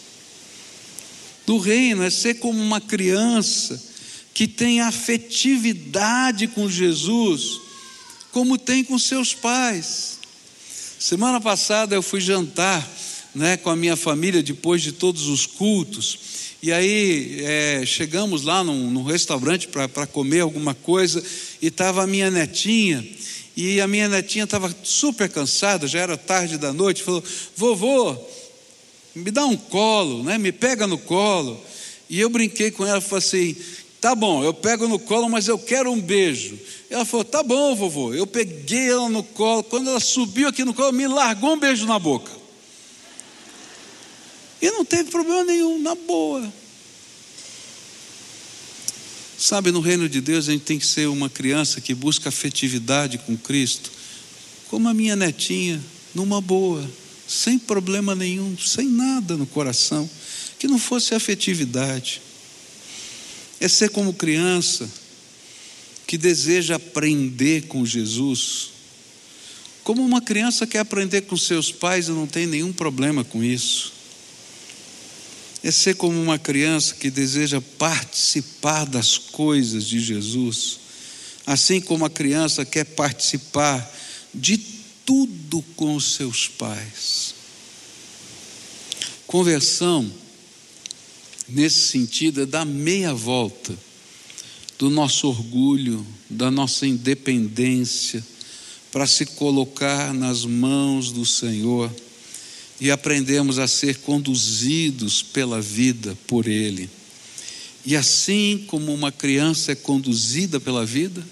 Do 1.46 1.58
reino 1.58 2.02
é 2.02 2.10
ser 2.10 2.34
como 2.34 2.60
uma 2.60 2.80
criança 2.80 3.82
que 4.34 4.46
tem 4.46 4.80
afetividade 4.80 6.46
com 6.48 6.68
Jesus, 6.68 7.60
como 8.30 8.56
tem 8.56 8.84
com 8.84 8.98
seus 8.98 9.34
pais. 9.34 10.18
Semana 10.98 11.40
passada 11.40 11.94
eu 11.94 12.02
fui 12.02 12.20
jantar 12.20 12.86
né, 13.38 13.56
com 13.56 13.70
a 13.70 13.76
minha 13.76 13.96
família 13.96 14.42
depois 14.42 14.82
de 14.82 14.90
todos 14.90 15.28
os 15.28 15.46
cultos. 15.46 16.18
E 16.60 16.72
aí 16.72 17.40
é, 17.44 17.86
chegamos 17.86 18.42
lá 18.42 18.64
num, 18.64 18.90
num 18.90 19.04
restaurante 19.04 19.68
para 19.68 20.06
comer 20.06 20.40
alguma 20.40 20.74
coisa 20.74 21.22
e 21.62 21.68
estava 21.68 22.02
a 22.02 22.06
minha 22.06 22.30
netinha. 22.30 23.06
E 23.56 23.80
a 23.80 23.86
minha 23.86 24.08
netinha 24.08 24.44
estava 24.44 24.74
super 24.82 25.28
cansada, 25.28 25.86
já 25.86 26.00
era 26.00 26.16
tarde 26.16 26.58
da 26.58 26.72
noite, 26.72 27.02
falou: 27.02 27.22
Vovô, 27.56 28.16
me 29.14 29.30
dá 29.30 29.46
um 29.46 29.56
colo, 29.56 30.24
né? 30.24 30.36
me 30.36 30.50
pega 30.50 30.86
no 30.86 30.98
colo. 30.98 31.60
E 32.10 32.18
eu 32.18 32.28
brinquei 32.28 32.72
com 32.72 32.84
ela, 32.84 33.00
falei 33.00 33.18
assim: 33.24 33.56
Tá 34.00 34.14
bom, 34.14 34.42
eu 34.42 34.52
pego 34.52 34.88
no 34.88 34.98
colo, 34.98 35.28
mas 35.28 35.46
eu 35.46 35.58
quero 35.58 35.92
um 35.92 36.00
beijo. 36.00 36.58
Ela 36.90 37.04
falou: 37.04 37.24
Tá 37.24 37.42
bom, 37.42 37.74
vovô. 37.76 38.12
Eu 38.12 38.26
peguei 38.26 38.90
ela 38.90 39.08
no 39.08 39.22
colo. 39.22 39.62
Quando 39.62 39.90
ela 39.90 40.00
subiu 40.00 40.48
aqui 40.48 40.64
no 40.64 40.74
colo, 40.74 40.92
me 40.92 41.06
largou 41.06 41.52
um 41.52 41.58
beijo 41.58 41.86
na 41.86 41.98
boca. 41.98 42.37
E 44.60 44.70
não 44.70 44.84
teve 44.84 45.10
problema 45.10 45.44
nenhum, 45.44 45.80
na 45.80 45.94
boa. 45.94 46.52
Sabe, 49.38 49.70
no 49.70 49.80
reino 49.80 50.08
de 50.08 50.20
Deus 50.20 50.48
a 50.48 50.52
gente 50.52 50.64
tem 50.64 50.78
que 50.80 50.86
ser 50.86 51.06
uma 51.06 51.30
criança 51.30 51.80
que 51.80 51.94
busca 51.94 52.28
afetividade 52.28 53.18
com 53.18 53.36
Cristo, 53.36 53.90
como 54.68 54.88
a 54.88 54.94
minha 54.94 55.14
netinha, 55.14 55.80
numa 56.12 56.40
boa, 56.40 56.84
sem 57.28 57.56
problema 57.56 58.16
nenhum, 58.16 58.58
sem 58.58 58.88
nada 58.88 59.36
no 59.36 59.46
coração, 59.46 60.10
que 60.58 60.66
não 60.66 60.78
fosse 60.78 61.14
afetividade. 61.14 62.20
É 63.60 63.68
ser 63.68 63.90
como 63.90 64.12
criança 64.12 64.90
que 66.04 66.18
deseja 66.18 66.74
aprender 66.74 67.68
com 67.68 67.86
Jesus, 67.86 68.70
como 69.84 70.04
uma 70.04 70.20
criança 70.20 70.66
quer 70.66 70.80
aprender 70.80 71.22
com 71.22 71.36
seus 71.36 71.70
pais 71.70 72.08
e 72.08 72.10
não 72.10 72.26
tem 72.26 72.46
nenhum 72.46 72.72
problema 72.72 73.22
com 73.22 73.42
isso 73.44 73.97
é 75.62 75.70
ser 75.70 75.96
como 75.96 76.20
uma 76.20 76.38
criança 76.38 76.94
que 76.94 77.10
deseja 77.10 77.60
participar 77.60 78.84
das 78.84 79.18
coisas 79.18 79.84
de 79.84 79.98
Jesus, 79.98 80.78
assim 81.46 81.80
como 81.80 82.04
a 82.04 82.10
criança 82.10 82.64
quer 82.64 82.84
participar 82.84 83.90
de 84.34 84.58
tudo 85.04 85.62
com 85.74 85.96
os 85.96 86.14
seus 86.14 86.46
pais. 86.46 87.34
Conversão, 89.26 90.10
nesse 91.48 91.88
sentido, 91.88 92.42
é 92.42 92.46
dar 92.46 92.64
meia 92.64 93.12
volta 93.12 93.76
do 94.78 94.88
nosso 94.88 95.26
orgulho, 95.26 96.06
da 96.30 96.50
nossa 96.50 96.86
independência, 96.86 98.24
para 98.92 99.06
se 99.06 99.26
colocar 99.26 100.14
nas 100.14 100.44
mãos 100.44 101.10
do 101.10 101.26
Senhor 101.26 101.92
e 102.80 102.90
aprendemos 102.90 103.58
a 103.58 103.66
ser 103.66 103.98
conduzidos 103.98 105.22
pela 105.22 105.60
vida 105.60 106.16
por 106.26 106.46
Ele. 106.46 106.88
E 107.84 107.96
assim 107.96 108.64
como 108.66 108.92
uma 108.92 109.10
criança 109.10 109.72
é 109.72 109.74
conduzida 109.74 110.60
pela 110.60 110.84
vida, 110.84 111.24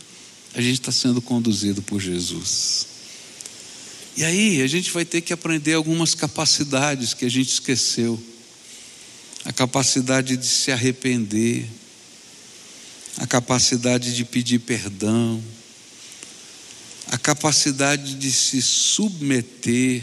a 0.55 0.61
gente 0.61 0.81
está 0.81 0.91
sendo 0.91 1.21
conduzido 1.21 1.83
por 1.83 2.01
Jesus. 2.01 2.87
E 4.17 4.25
aí 4.25 4.63
a 4.63 4.67
gente 4.67 4.91
vai 4.91 5.05
ter 5.05 5.21
que 5.21 5.33
aprender 5.33 5.75
algumas 5.75 6.15
capacidades 6.15 7.13
que 7.13 7.27
a 7.27 7.31
gente 7.31 7.51
esqueceu. 7.51 8.21
A 9.45 9.53
capacidade 9.53 10.37
de 10.37 10.47
se 10.47 10.73
arrepender, 10.73 11.69
a 13.19 13.27
capacidade 13.27 14.17
de 14.17 14.25
pedir 14.25 14.59
perdão, 14.61 15.43
a 17.09 17.19
capacidade 17.19 18.15
de 18.15 18.33
se 18.33 18.61
submeter 18.61 20.03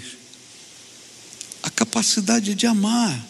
a 1.64 1.70
capacidade 1.70 2.54
de 2.54 2.68
amar, 2.68 3.26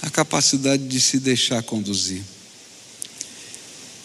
a 0.00 0.08
capacidade 0.08 0.86
de 0.86 1.00
se 1.00 1.18
deixar 1.18 1.62
conduzir. 1.64 2.22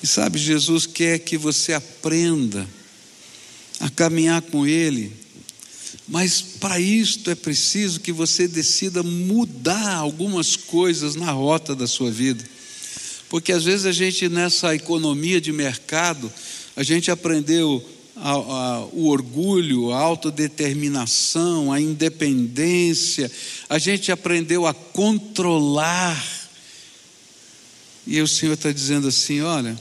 E 0.02 0.08
sabe, 0.08 0.40
Jesus 0.40 0.88
quer 0.88 1.20
que 1.20 1.38
você 1.38 1.72
aprenda 1.74 2.68
a 3.80 3.90
caminhar 3.90 4.42
com 4.42 4.66
Ele, 4.66 5.16
mas 6.08 6.42
para 6.42 6.80
isto 6.80 7.30
é 7.30 7.36
preciso 7.36 8.00
que 8.00 8.12
você 8.12 8.48
decida 8.48 9.04
mudar 9.04 9.96
algumas 9.96 10.56
coisas 10.56 11.16
na 11.16 11.32
rota 11.32 11.76
da 11.76 11.88
sua 11.88 12.12
vida. 12.12 12.44
Porque 13.30 13.52
às 13.52 13.64
vezes 13.64 13.86
a 13.86 13.92
gente, 13.92 14.28
nessa 14.28 14.76
economia 14.76 15.40
de 15.40 15.52
mercado, 15.52 16.32
a 16.76 16.84
gente 16.84 17.10
aprendeu 17.10 17.84
a, 18.24 18.32
a, 18.32 18.86
o 18.86 19.10
orgulho, 19.10 19.92
a 19.92 20.00
autodeterminação, 20.00 21.74
a 21.74 21.82
independência, 21.82 23.30
a 23.68 23.78
gente 23.78 24.14
aprendeu 24.14 24.66
a 24.66 24.74
controlar. 24.74 26.26
E 28.08 28.22
o 28.22 28.28
Senhor 28.28 28.54
está 28.54 28.72
dizendo 28.72 29.10
assim: 29.10 29.42
olha, 29.42 29.78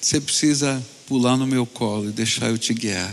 você 0.00 0.20
precisa 0.20 0.80
pular 1.04 1.36
no 1.36 1.48
meu 1.48 1.66
colo 1.66 2.10
e 2.10 2.12
deixar 2.12 2.48
eu 2.48 2.56
te 2.56 2.72
guiar. 2.72 3.12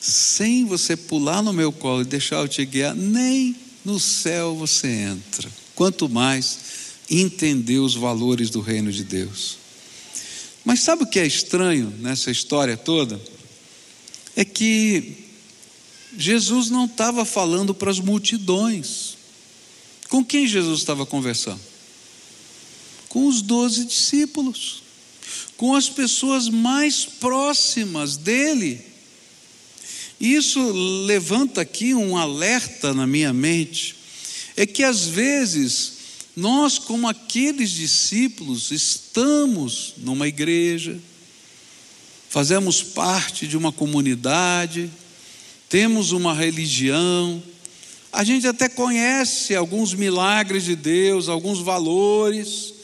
Sem 0.00 0.64
você 0.64 0.96
pular 0.96 1.42
no 1.42 1.52
meu 1.52 1.70
colo 1.70 2.02
e 2.02 2.06
deixar 2.06 2.38
eu 2.38 2.48
te 2.48 2.64
guiar, 2.64 2.92
nem 2.92 3.54
no 3.84 4.00
céu 4.00 4.56
você 4.56 4.88
entra. 4.88 5.48
Quanto 5.76 6.08
mais 6.08 6.58
entender 7.08 7.78
os 7.78 7.94
valores 7.94 8.50
do 8.50 8.60
reino 8.60 8.90
de 8.90 9.04
Deus. 9.04 9.61
Mas 10.64 10.80
sabe 10.80 11.02
o 11.02 11.06
que 11.06 11.18
é 11.18 11.26
estranho 11.26 11.92
nessa 11.98 12.30
história 12.30 12.76
toda? 12.76 13.20
É 14.36 14.44
que 14.44 15.16
Jesus 16.16 16.70
não 16.70 16.84
estava 16.84 17.24
falando 17.24 17.74
para 17.74 17.90
as 17.90 17.98
multidões. 17.98 19.16
Com 20.08 20.24
quem 20.24 20.46
Jesus 20.46 20.80
estava 20.80 21.04
conversando? 21.04 21.60
Com 23.08 23.26
os 23.26 23.42
doze 23.42 23.84
discípulos, 23.84 24.82
com 25.56 25.74
as 25.74 25.88
pessoas 25.88 26.48
mais 26.48 27.04
próximas 27.04 28.16
dele. 28.16 28.80
Isso 30.20 30.60
levanta 31.06 31.62
aqui 31.62 31.94
um 31.94 32.16
alerta 32.16 32.94
na 32.94 33.06
minha 33.06 33.32
mente, 33.32 33.96
é 34.56 34.64
que 34.64 34.84
às 34.84 35.04
vezes 35.06 36.01
nós, 36.34 36.78
como 36.78 37.08
aqueles 37.08 37.70
discípulos, 37.70 38.70
estamos 38.70 39.94
numa 39.98 40.26
igreja, 40.26 40.98
fazemos 42.30 42.82
parte 42.82 43.46
de 43.46 43.56
uma 43.56 43.70
comunidade, 43.70 44.90
temos 45.68 46.12
uma 46.12 46.34
religião, 46.34 47.42
a 48.10 48.24
gente 48.24 48.46
até 48.46 48.68
conhece 48.68 49.54
alguns 49.54 49.92
milagres 49.92 50.64
de 50.64 50.74
Deus, 50.74 51.28
alguns 51.28 51.60
valores, 51.60 52.74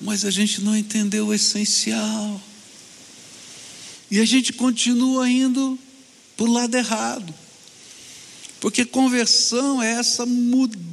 mas 0.00 0.24
a 0.24 0.30
gente 0.30 0.60
não 0.60 0.76
entendeu 0.76 1.26
o 1.26 1.34
essencial. 1.34 2.40
E 4.10 4.20
a 4.20 4.24
gente 4.24 4.52
continua 4.52 5.28
indo 5.28 5.78
para 6.36 6.46
o 6.46 6.52
lado 6.52 6.74
errado. 6.76 7.34
Porque 8.60 8.84
conversão 8.84 9.82
é 9.82 9.92
essa 9.92 10.24
mudança 10.24 10.87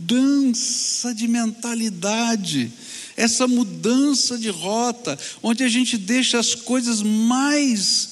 de 1.15 1.27
mentalidade, 1.27 2.71
essa 3.17 3.47
mudança 3.47 4.37
de 4.37 4.49
rota, 4.49 5.17
onde 5.41 5.63
a 5.63 5.69
gente 5.69 5.97
deixa 5.97 6.39
as 6.39 6.53
coisas 6.53 7.01
mais 7.01 8.09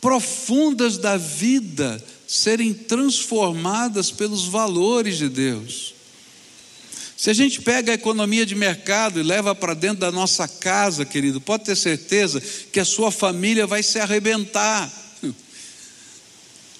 profundas 0.00 0.98
da 0.98 1.16
vida 1.16 2.02
serem 2.26 2.74
transformadas 2.74 4.10
pelos 4.10 4.44
valores 4.44 5.18
de 5.18 5.28
Deus. 5.28 5.94
Se 7.16 7.30
a 7.30 7.32
gente 7.32 7.60
pega 7.62 7.90
a 7.90 7.94
economia 7.96 8.46
de 8.46 8.54
mercado 8.54 9.18
e 9.18 9.24
leva 9.24 9.52
para 9.54 9.74
dentro 9.74 9.98
da 9.98 10.12
nossa 10.12 10.46
casa, 10.46 11.04
querido, 11.04 11.40
pode 11.40 11.64
ter 11.64 11.76
certeza 11.76 12.40
que 12.72 12.78
a 12.78 12.84
sua 12.84 13.10
família 13.10 13.66
vai 13.66 13.82
se 13.82 13.98
arrebentar. 13.98 14.88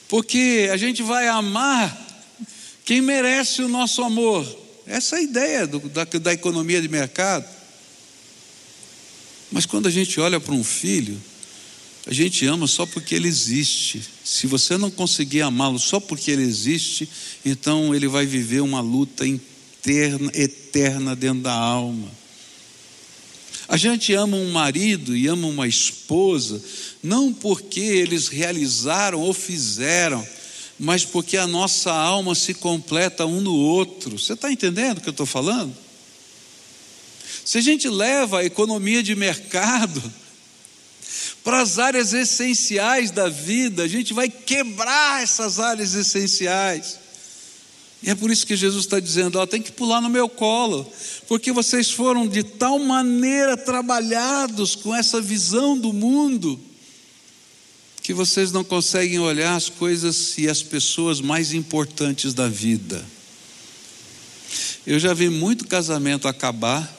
Porque 0.08 0.68
a 0.72 0.76
gente 0.76 1.02
vai 1.02 1.26
amar 1.26 2.07
quem 2.88 3.02
merece 3.02 3.60
o 3.60 3.68
nosso 3.68 4.02
amor. 4.02 4.46
Essa 4.86 5.16
é 5.16 5.18
a 5.18 5.22
ideia 5.22 5.66
do, 5.66 5.78
da, 5.90 6.04
da 6.04 6.32
economia 6.32 6.80
de 6.80 6.88
mercado. 6.88 7.44
Mas 9.52 9.66
quando 9.66 9.88
a 9.88 9.90
gente 9.90 10.18
olha 10.18 10.40
para 10.40 10.54
um 10.54 10.64
filho, 10.64 11.20
a 12.06 12.14
gente 12.14 12.46
ama 12.46 12.66
só 12.66 12.86
porque 12.86 13.14
ele 13.14 13.28
existe. 13.28 14.02
Se 14.24 14.46
você 14.46 14.78
não 14.78 14.90
conseguir 14.90 15.42
amá-lo 15.42 15.78
só 15.78 16.00
porque 16.00 16.30
ele 16.30 16.44
existe, 16.44 17.06
então 17.44 17.94
ele 17.94 18.08
vai 18.08 18.24
viver 18.24 18.62
uma 18.62 18.80
luta 18.80 19.26
interna, 19.26 20.30
eterna 20.32 21.14
dentro 21.14 21.42
da 21.42 21.52
alma. 21.52 22.10
A 23.68 23.76
gente 23.76 24.14
ama 24.14 24.38
um 24.38 24.50
marido 24.50 25.14
e 25.14 25.26
ama 25.26 25.46
uma 25.46 25.68
esposa, 25.68 26.58
não 27.02 27.34
porque 27.34 27.80
eles 27.80 28.28
realizaram 28.28 29.20
ou 29.20 29.34
fizeram, 29.34 30.26
mas 30.78 31.04
porque 31.04 31.36
a 31.36 31.46
nossa 31.46 31.92
alma 31.92 32.34
se 32.34 32.54
completa 32.54 33.26
um 33.26 33.40
no 33.40 33.54
outro. 33.54 34.18
Você 34.18 34.34
está 34.34 34.52
entendendo 34.52 34.98
o 34.98 35.00
que 35.00 35.08
eu 35.08 35.12
estou 35.12 35.26
falando? 35.26 35.74
Se 37.44 37.58
a 37.58 37.60
gente 37.60 37.88
leva 37.88 38.40
a 38.40 38.44
economia 38.44 39.02
de 39.02 39.16
mercado, 39.16 40.02
para 41.42 41.60
as 41.60 41.78
áreas 41.78 42.12
essenciais 42.12 43.10
da 43.10 43.28
vida, 43.28 43.82
a 43.82 43.88
gente 43.88 44.12
vai 44.12 44.28
quebrar 44.28 45.22
essas 45.22 45.58
áreas 45.58 45.94
essenciais. 45.94 46.98
E 48.02 48.10
é 48.10 48.14
por 48.14 48.30
isso 48.30 48.46
que 48.46 48.54
Jesus 48.54 48.84
está 48.84 49.00
dizendo: 49.00 49.38
ó, 49.38 49.46
tem 49.46 49.60
que 49.60 49.72
pular 49.72 50.00
no 50.00 50.08
meu 50.08 50.28
colo, 50.28 50.90
porque 51.26 51.50
vocês 51.50 51.90
foram 51.90 52.28
de 52.28 52.44
tal 52.44 52.78
maneira 52.78 53.56
trabalhados 53.56 54.76
com 54.76 54.94
essa 54.94 55.20
visão 55.20 55.76
do 55.76 55.92
mundo, 55.92 56.60
que 58.08 58.14
vocês 58.14 58.50
não 58.50 58.64
conseguem 58.64 59.18
olhar 59.18 59.54
as 59.54 59.68
coisas 59.68 60.38
e 60.38 60.48
as 60.48 60.62
pessoas 60.62 61.20
mais 61.20 61.52
importantes 61.52 62.32
da 62.32 62.48
vida. 62.48 63.04
Eu 64.86 64.98
já 64.98 65.12
vi 65.12 65.28
muito 65.28 65.66
casamento 65.66 66.26
acabar, 66.26 66.90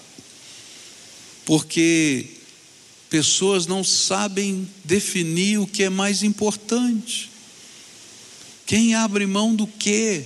porque 1.48 2.28
Pessoas 3.10 3.66
não 3.66 3.84
sabem 3.84 4.70
definir 4.84 5.58
o 5.58 5.66
que 5.66 5.82
é 5.82 5.90
mais 5.90 6.22
importante. 6.22 7.32
Quem 8.68 8.94
abre 8.94 9.26
mão 9.26 9.56
do 9.56 9.66
quê? 9.66 10.24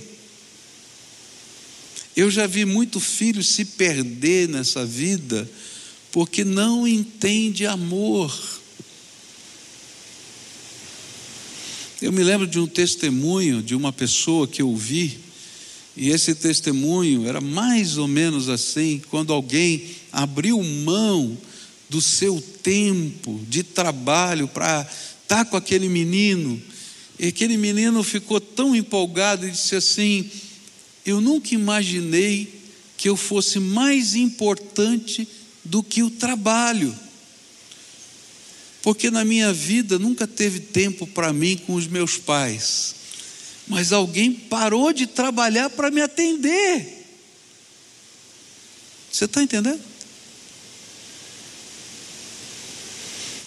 Eu 2.14 2.30
já 2.30 2.46
vi 2.46 2.66
muito 2.66 3.00
filho 3.00 3.42
se 3.42 3.64
perder 3.64 4.50
nessa 4.50 4.84
vida 4.84 5.50
porque 6.12 6.44
não 6.44 6.86
entende 6.86 7.64
amor. 7.64 8.62
Eu 12.02 12.12
me 12.12 12.24
lembro 12.24 12.46
de 12.46 12.58
um 12.58 12.66
testemunho 12.66 13.62
de 13.62 13.74
uma 13.74 13.92
pessoa 13.92 14.48
que 14.48 14.60
eu 14.60 14.74
vi, 14.74 15.18
e 15.96 16.10
esse 16.10 16.34
testemunho 16.34 17.26
era 17.26 17.40
mais 17.40 17.96
ou 17.98 18.08
menos 18.08 18.48
assim: 18.48 19.00
quando 19.10 19.32
alguém 19.32 19.84
abriu 20.12 20.60
mão 20.62 21.38
do 21.88 22.00
seu 22.00 22.42
tempo 22.62 23.40
de 23.48 23.62
trabalho 23.62 24.48
para 24.48 24.80
estar 25.22 25.44
tá 25.44 25.44
com 25.44 25.56
aquele 25.56 25.88
menino. 25.88 26.60
E 27.18 27.28
aquele 27.28 27.56
menino 27.56 28.02
ficou 28.02 28.40
tão 28.40 28.74
empolgado 28.74 29.46
e 29.46 29.52
disse 29.52 29.76
assim: 29.76 30.28
Eu 31.06 31.20
nunca 31.20 31.54
imaginei 31.54 32.62
que 32.96 33.08
eu 33.08 33.16
fosse 33.16 33.60
mais 33.60 34.16
importante 34.16 35.28
do 35.64 35.82
que 35.82 36.02
o 36.02 36.10
trabalho. 36.10 36.92
Porque 38.84 39.10
na 39.10 39.24
minha 39.24 39.50
vida 39.50 39.98
nunca 39.98 40.26
teve 40.26 40.60
tempo 40.60 41.06
para 41.06 41.32
mim 41.32 41.56
com 41.56 41.72
os 41.72 41.86
meus 41.86 42.18
pais. 42.18 42.94
Mas 43.66 43.94
alguém 43.94 44.30
parou 44.30 44.92
de 44.92 45.06
trabalhar 45.06 45.70
para 45.70 45.90
me 45.90 46.02
atender. 46.02 47.02
Você 49.10 49.24
está 49.24 49.42
entendendo? 49.42 49.80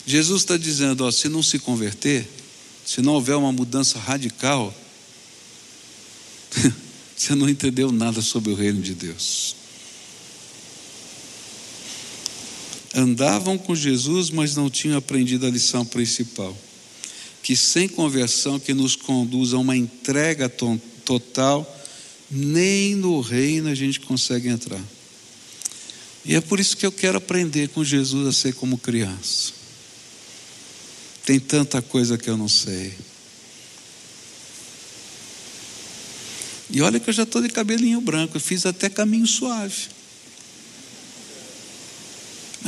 Jesus 0.07 0.41
está 0.41 0.57
dizendo: 0.57 1.05
ó, 1.05 1.11
se 1.11 1.29
não 1.29 1.43
se 1.43 1.59
converter, 1.59 2.27
se 2.83 2.99
não 3.03 3.13
houver 3.13 3.35
uma 3.35 3.51
mudança 3.51 3.99
radical, 3.99 4.73
você 7.15 7.35
não 7.35 7.47
entendeu 7.47 7.91
nada 7.91 8.23
sobre 8.23 8.51
o 8.51 8.55
reino 8.55 8.81
de 8.81 8.95
Deus. 8.95 9.55
Andavam 12.97 13.59
com 13.59 13.75
Jesus, 13.75 14.31
mas 14.31 14.55
não 14.55 14.71
tinham 14.71 14.97
aprendido 14.97 15.45
a 15.45 15.51
lição 15.51 15.85
principal. 15.85 16.57
Que 17.43 17.55
sem 17.55 17.87
conversão 17.87 18.59
que 18.59 18.73
nos 18.73 18.95
conduz 18.95 19.53
a 19.53 19.59
uma 19.59 19.77
entrega 19.77 20.49
total, 20.49 21.79
nem 22.31 22.95
no 22.95 23.21
reino 23.21 23.69
a 23.69 23.75
gente 23.75 23.99
consegue 23.99 24.49
entrar. 24.49 24.83
E 26.25 26.33
é 26.33 26.41
por 26.41 26.59
isso 26.59 26.75
que 26.75 26.87
eu 26.87 26.91
quero 26.91 27.19
aprender 27.19 27.69
com 27.69 27.83
Jesus 27.83 28.27
a 28.27 28.31
ser 28.31 28.55
como 28.55 28.79
criança. 28.79 29.53
Tem 31.23 31.39
tanta 31.39 31.83
coisa 31.83 32.17
que 32.17 32.27
eu 32.27 32.35
não 32.35 32.49
sei. 32.49 32.95
E 36.71 36.81
olha 36.81 36.99
que 36.99 37.11
eu 37.11 37.13
já 37.13 37.23
estou 37.23 37.43
de 37.43 37.49
cabelinho 37.49 38.01
branco, 38.01 38.37
eu 38.37 38.41
fiz 38.41 38.65
até 38.65 38.89
caminho 38.89 39.27
suave. 39.27 39.96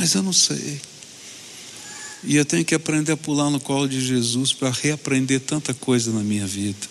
Mas 0.00 0.14
eu 0.14 0.22
não 0.22 0.32
sei. 0.32 0.80
E 2.24 2.34
eu 2.34 2.44
tenho 2.46 2.64
que 2.64 2.74
aprender 2.74 3.12
a 3.12 3.18
pular 3.18 3.50
no 3.50 3.60
colo 3.60 3.86
de 3.86 4.00
Jesus 4.00 4.50
para 4.50 4.70
reaprender 4.70 5.40
tanta 5.40 5.74
coisa 5.74 6.10
na 6.10 6.22
minha 6.22 6.46
vida. 6.46 6.88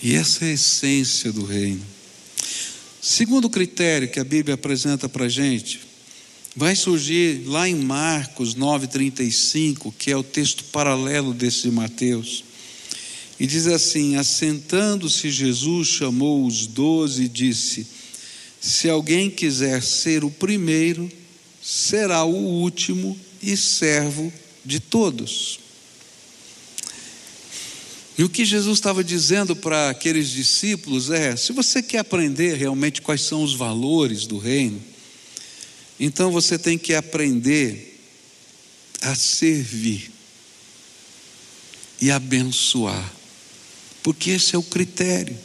E 0.00 0.14
essa 0.14 0.44
é 0.44 0.50
a 0.50 0.52
essência 0.52 1.32
do 1.32 1.44
reino. 1.44 1.84
Segundo 3.02 3.50
critério 3.50 4.08
que 4.08 4.20
a 4.20 4.24
Bíblia 4.24 4.54
apresenta 4.54 5.08
para 5.08 5.24
a 5.24 5.28
gente, 5.28 5.80
vai 6.54 6.76
surgir 6.76 7.42
lá 7.44 7.68
em 7.68 7.74
Marcos 7.74 8.54
9,35, 8.54 9.92
que 9.98 10.12
é 10.12 10.16
o 10.16 10.22
texto 10.22 10.62
paralelo 10.62 11.34
desse 11.34 11.62
de 11.62 11.72
Mateus. 11.72 12.44
E 13.40 13.48
diz 13.48 13.66
assim: 13.66 14.14
Assentando-se, 14.14 15.28
Jesus 15.28 15.88
chamou 15.88 16.46
os 16.46 16.68
doze 16.68 17.24
e 17.24 17.28
disse: 17.28 17.84
Se 18.60 18.88
alguém 18.88 19.28
quiser 19.28 19.82
ser 19.82 20.22
o 20.22 20.30
primeiro, 20.30 21.10
será 21.66 22.22
o 22.22 22.32
último 22.32 23.18
e 23.42 23.56
servo 23.56 24.32
de 24.64 24.78
todos. 24.78 25.58
E 28.16 28.22
o 28.22 28.28
que 28.30 28.44
Jesus 28.44 28.78
estava 28.78 29.02
dizendo 29.02 29.56
para 29.56 29.90
aqueles 29.90 30.30
discípulos 30.30 31.10
é: 31.10 31.34
se 31.34 31.52
você 31.52 31.82
quer 31.82 31.98
aprender 31.98 32.54
realmente 32.54 33.02
quais 33.02 33.22
são 33.22 33.42
os 33.42 33.52
valores 33.52 34.28
do 34.28 34.38
reino, 34.38 34.80
então 35.98 36.30
você 36.30 36.56
tem 36.56 36.78
que 36.78 36.94
aprender 36.94 38.00
a 39.02 39.16
servir 39.16 40.12
e 42.00 42.12
abençoar, 42.12 43.12
porque 44.04 44.30
esse 44.30 44.54
é 44.54 44.58
o 44.58 44.62
critério. 44.62 45.36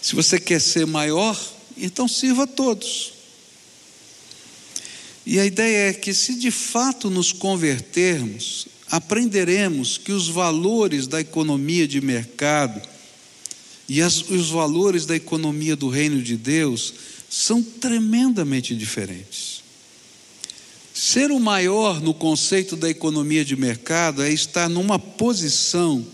Se 0.00 0.14
você 0.14 0.40
quer 0.40 0.62
ser 0.62 0.86
maior, 0.86 1.38
então 1.76 2.08
sirva 2.08 2.44
a 2.44 2.46
todos. 2.46 3.21
E 5.24 5.38
a 5.38 5.46
ideia 5.46 5.90
é 5.90 5.92
que, 5.92 6.12
se 6.12 6.34
de 6.34 6.50
fato 6.50 7.08
nos 7.08 7.32
convertermos, 7.32 8.66
aprenderemos 8.90 9.96
que 9.96 10.12
os 10.12 10.28
valores 10.28 11.06
da 11.06 11.20
economia 11.20 11.86
de 11.86 12.00
mercado 12.00 12.80
e 13.88 14.02
as, 14.02 14.20
os 14.28 14.50
valores 14.50 15.06
da 15.06 15.14
economia 15.14 15.76
do 15.76 15.88
reino 15.88 16.20
de 16.20 16.36
Deus 16.36 16.94
são 17.30 17.62
tremendamente 17.62 18.74
diferentes. 18.74 19.62
Ser 20.92 21.30
o 21.30 21.40
maior 21.40 22.00
no 22.00 22.12
conceito 22.12 22.76
da 22.76 22.90
economia 22.90 23.44
de 23.44 23.56
mercado 23.56 24.22
é 24.22 24.30
estar 24.30 24.68
numa 24.68 24.98
posição 24.98 26.06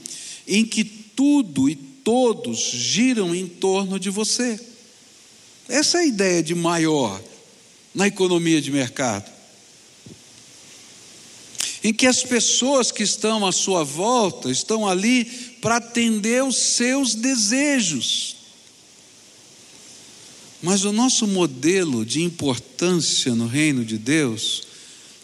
em 0.46 0.64
que 0.64 0.84
tudo 0.84 1.68
e 1.68 1.74
todos 1.74 2.58
giram 2.58 3.34
em 3.34 3.46
torno 3.46 3.98
de 3.98 4.10
você. 4.10 4.60
Essa 5.68 5.98
é 5.98 6.00
a 6.02 6.06
ideia 6.06 6.42
de 6.42 6.54
maior 6.54 7.20
na 7.94 8.06
economia 8.06 8.60
de 8.60 8.70
mercado. 8.70 9.38
em 11.82 11.92
que 11.92 12.06
as 12.06 12.22
pessoas 12.22 12.90
que 12.90 13.02
estão 13.02 13.46
à 13.46 13.52
sua 13.52 13.84
volta 13.84 14.50
estão 14.50 14.86
ali 14.86 15.24
para 15.60 15.76
atender 15.76 16.42
os 16.42 16.56
seus 16.56 17.14
desejos. 17.14 18.36
Mas 20.60 20.84
o 20.84 20.92
nosso 20.92 21.26
modelo 21.26 22.04
de 22.04 22.22
importância 22.22 23.34
no 23.34 23.46
reino 23.46 23.84
de 23.84 23.96
Deus 23.96 24.66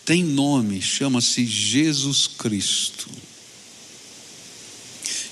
tem 0.05 0.23
nome, 0.23 0.81
chama-se 0.81 1.45
Jesus 1.45 2.27
Cristo. 2.27 3.11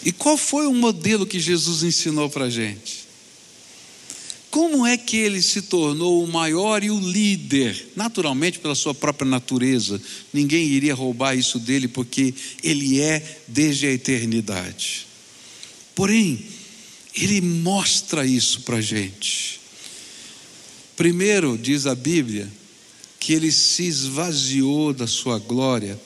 E 0.04 0.10
qual 0.10 0.36
foi 0.36 0.66
o 0.66 0.74
modelo 0.74 1.24
que 1.24 1.38
Jesus 1.38 1.84
ensinou 1.84 2.28
para 2.28 2.46
a 2.46 2.50
gente? 2.50 3.01
Como 4.52 4.86
é 4.86 4.98
que 4.98 5.16
ele 5.16 5.40
se 5.40 5.62
tornou 5.62 6.22
o 6.22 6.30
maior 6.30 6.84
e 6.84 6.90
o 6.90 7.00
líder? 7.00 7.88
Naturalmente, 7.96 8.58
pela 8.58 8.74
sua 8.74 8.94
própria 8.94 9.26
natureza, 9.26 9.98
ninguém 10.30 10.66
iria 10.66 10.94
roubar 10.94 11.34
isso 11.34 11.58
dele, 11.58 11.88
porque 11.88 12.34
ele 12.62 13.00
é 13.00 13.40
desde 13.48 13.86
a 13.86 13.90
eternidade. 13.90 15.06
Porém, 15.94 16.44
ele 17.14 17.40
mostra 17.40 18.26
isso 18.26 18.60
para 18.60 18.76
a 18.76 18.82
gente. 18.82 19.58
Primeiro, 20.98 21.56
diz 21.56 21.86
a 21.86 21.94
Bíblia, 21.94 22.46
que 23.18 23.32
ele 23.32 23.50
se 23.50 23.84
esvaziou 23.84 24.92
da 24.92 25.06
sua 25.06 25.38
glória 25.38 25.98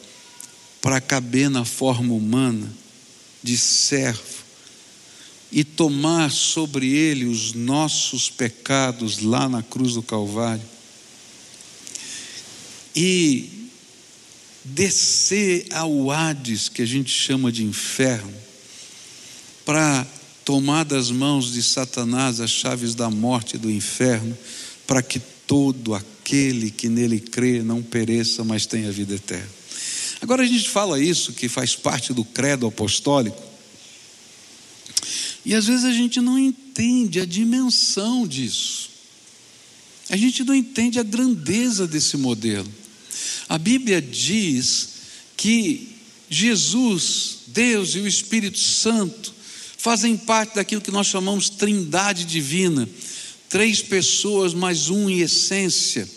para 0.80 1.00
caber 1.00 1.50
na 1.50 1.64
forma 1.64 2.14
humana 2.14 2.72
de 3.42 3.58
servo 3.58 4.45
e 5.50 5.64
tomar 5.64 6.30
sobre 6.30 6.88
ele 6.88 7.24
os 7.24 7.52
nossos 7.52 8.28
pecados 8.28 9.20
lá 9.20 9.48
na 9.48 9.62
cruz 9.62 9.94
do 9.94 10.02
Calvário 10.02 10.76
e 12.96 13.68
descer 14.64 15.66
ao 15.70 16.10
Hades, 16.10 16.68
que 16.68 16.80
a 16.80 16.86
gente 16.86 17.10
chama 17.10 17.52
de 17.52 17.62
inferno, 17.62 18.32
para 19.64 20.06
tomar 20.44 20.84
das 20.84 21.10
mãos 21.10 21.52
de 21.52 21.62
Satanás 21.62 22.40
as 22.40 22.50
chaves 22.50 22.94
da 22.94 23.10
morte 23.10 23.56
e 23.56 23.58
do 23.58 23.70
inferno, 23.70 24.36
para 24.86 25.02
que 25.02 25.20
todo 25.46 25.94
aquele 25.94 26.70
que 26.70 26.88
nele 26.88 27.20
crê 27.20 27.62
não 27.62 27.82
pereça, 27.82 28.42
mas 28.42 28.64
tenha 28.64 28.90
vida 28.90 29.14
eterna. 29.14 29.48
Agora 30.20 30.42
a 30.42 30.46
gente 30.46 30.68
fala 30.68 31.00
isso 31.00 31.32
que 31.34 31.48
faz 31.48 31.76
parte 31.76 32.12
do 32.12 32.24
credo 32.24 32.66
apostólico, 32.66 33.40
e 35.44 35.54
às 35.54 35.66
vezes 35.66 35.84
a 35.84 35.92
gente 35.92 36.20
não 36.20 36.38
entende 36.38 37.20
a 37.20 37.24
dimensão 37.24 38.26
disso. 38.26 38.90
A 40.08 40.16
gente 40.16 40.44
não 40.44 40.54
entende 40.54 40.98
a 40.98 41.02
grandeza 41.02 41.86
desse 41.86 42.16
modelo. 42.16 42.68
A 43.48 43.58
Bíblia 43.58 44.00
diz 44.00 44.88
que 45.36 45.96
Jesus, 46.28 47.38
Deus 47.48 47.94
e 47.94 48.00
o 48.00 48.06
Espírito 48.06 48.58
Santo 48.58 49.34
fazem 49.78 50.16
parte 50.16 50.56
daquilo 50.56 50.80
que 50.80 50.90
nós 50.90 51.06
chamamos 51.06 51.48
trindade 51.48 52.24
divina. 52.24 52.88
Três 53.48 53.80
pessoas 53.80 54.52
mais 54.52 54.90
um 54.90 55.08
em 55.08 55.20
essência. 55.20 56.08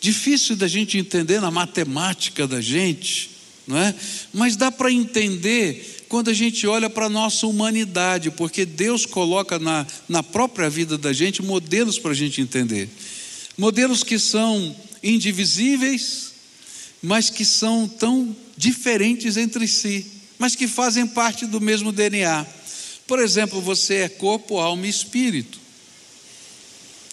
Difícil 0.00 0.54
da 0.54 0.68
gente 0.68 0.96
entender 0.96 1.40
na 1.40 1.50
matemática 1.50 2.46
da 2.46 2.60
gente, 2.60 3.30
não 3.66 3.76
é? 3.76 3.94
Mas 4.32 4.54
dá 4.54 4.70
para 4.70 4.92
entender 4.92 5.95
quando 6.08 6.30
a 6.30 6.34
gente 6.34 6.66
olha 6.66 6.88
para 6.88 7.06
a 7.06 7.10
nossa 7.10 7.46
humanidade, 7.46 8.30
porque 8.30 8.64
Deus 8.64 9.04
coloca 9.04 9.58
na, 9.58 9.86
na 10.08 10.22
própria 10.22 10.70
vida 10.70 10.96
da 10.96 11.12
gente 11.12 11.42
modelos 11.42 11.98
para 11.98 12.12
a 12.12 12.14
gente 12.14 12.40
entender. 12.40 12.88
Modelos 13.56 14.02
que 14.02 14.18
são 14.18 14.74
indivisíveis, 15.02 16.32
mas 17.02 17.30
que 17.30 17.44
são 17.44 17.88
tão 17.88 18.34
diferentes 18.56 19.36
entre 19.36 19.66
si, 19.66 20.06
mas 20.38 20.54
que 20.54 20.68
fazem 20.68 21.06
parte 21.06 21.46
do 21.46 21.60
mesmo 21.60 21.92
DNA. 21.92 22.46
Por 23.06 23.18
exemplo, 23.18 23.60
você 23.60 23.94
é 23.94 24.08
corpo, 24.08 24.58
alma 24.58 24.86
e 24.86 24.90
espírito. 24.90 25.58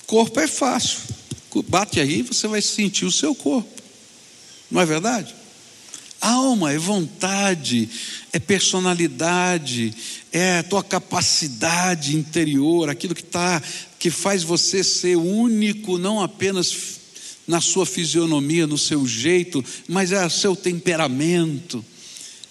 Corpo 0.08 0.39
é 0.39 0.47
fácil. 0.47 0.99
Bate 1.67 1.99
aí, 1.99 2.23
você 2.23 2.47
vai 2.47 2.62
sentir 2.62 3.06
o 3.06 3.12
seu 3.12 3.36
corpo. 3.36 3.69
Não 4.71 4.82
é 4.82 4.86
verdade? 4.86 5.36
Alma 6.23 6.71
é 6.71 6.77
vontade, 6.77 7.89
é 8.31 8.39
personalidade, 8.39 9.93
é 10.31 10.59
a 10.59 10.63
tua 10.63 10.81
capacidade 10.81 12.15
interior, 12.15 12.89
aquilo 12.89 13.13
que 13.13 13.23
tá, 13.23 13.62
que 13.99 14.09
faz 14.09 14.41
você 14.41 14.86
ser 14.86 15.17
único, 15.17 15.97
não 15.97 16.21
apenas 16.21 17.01
na 17.45 17.59
sua 17.59 17.86
fisionomia, 17.86 18.65
no 18.65 18.77
seu 18.77 19.05
jeito, 19.05 19.62
mas 19.86 20.13
é 20.13 20.25
o 20.25 20.29
seu 20.29 20.55
temperamento. 20.55 21.83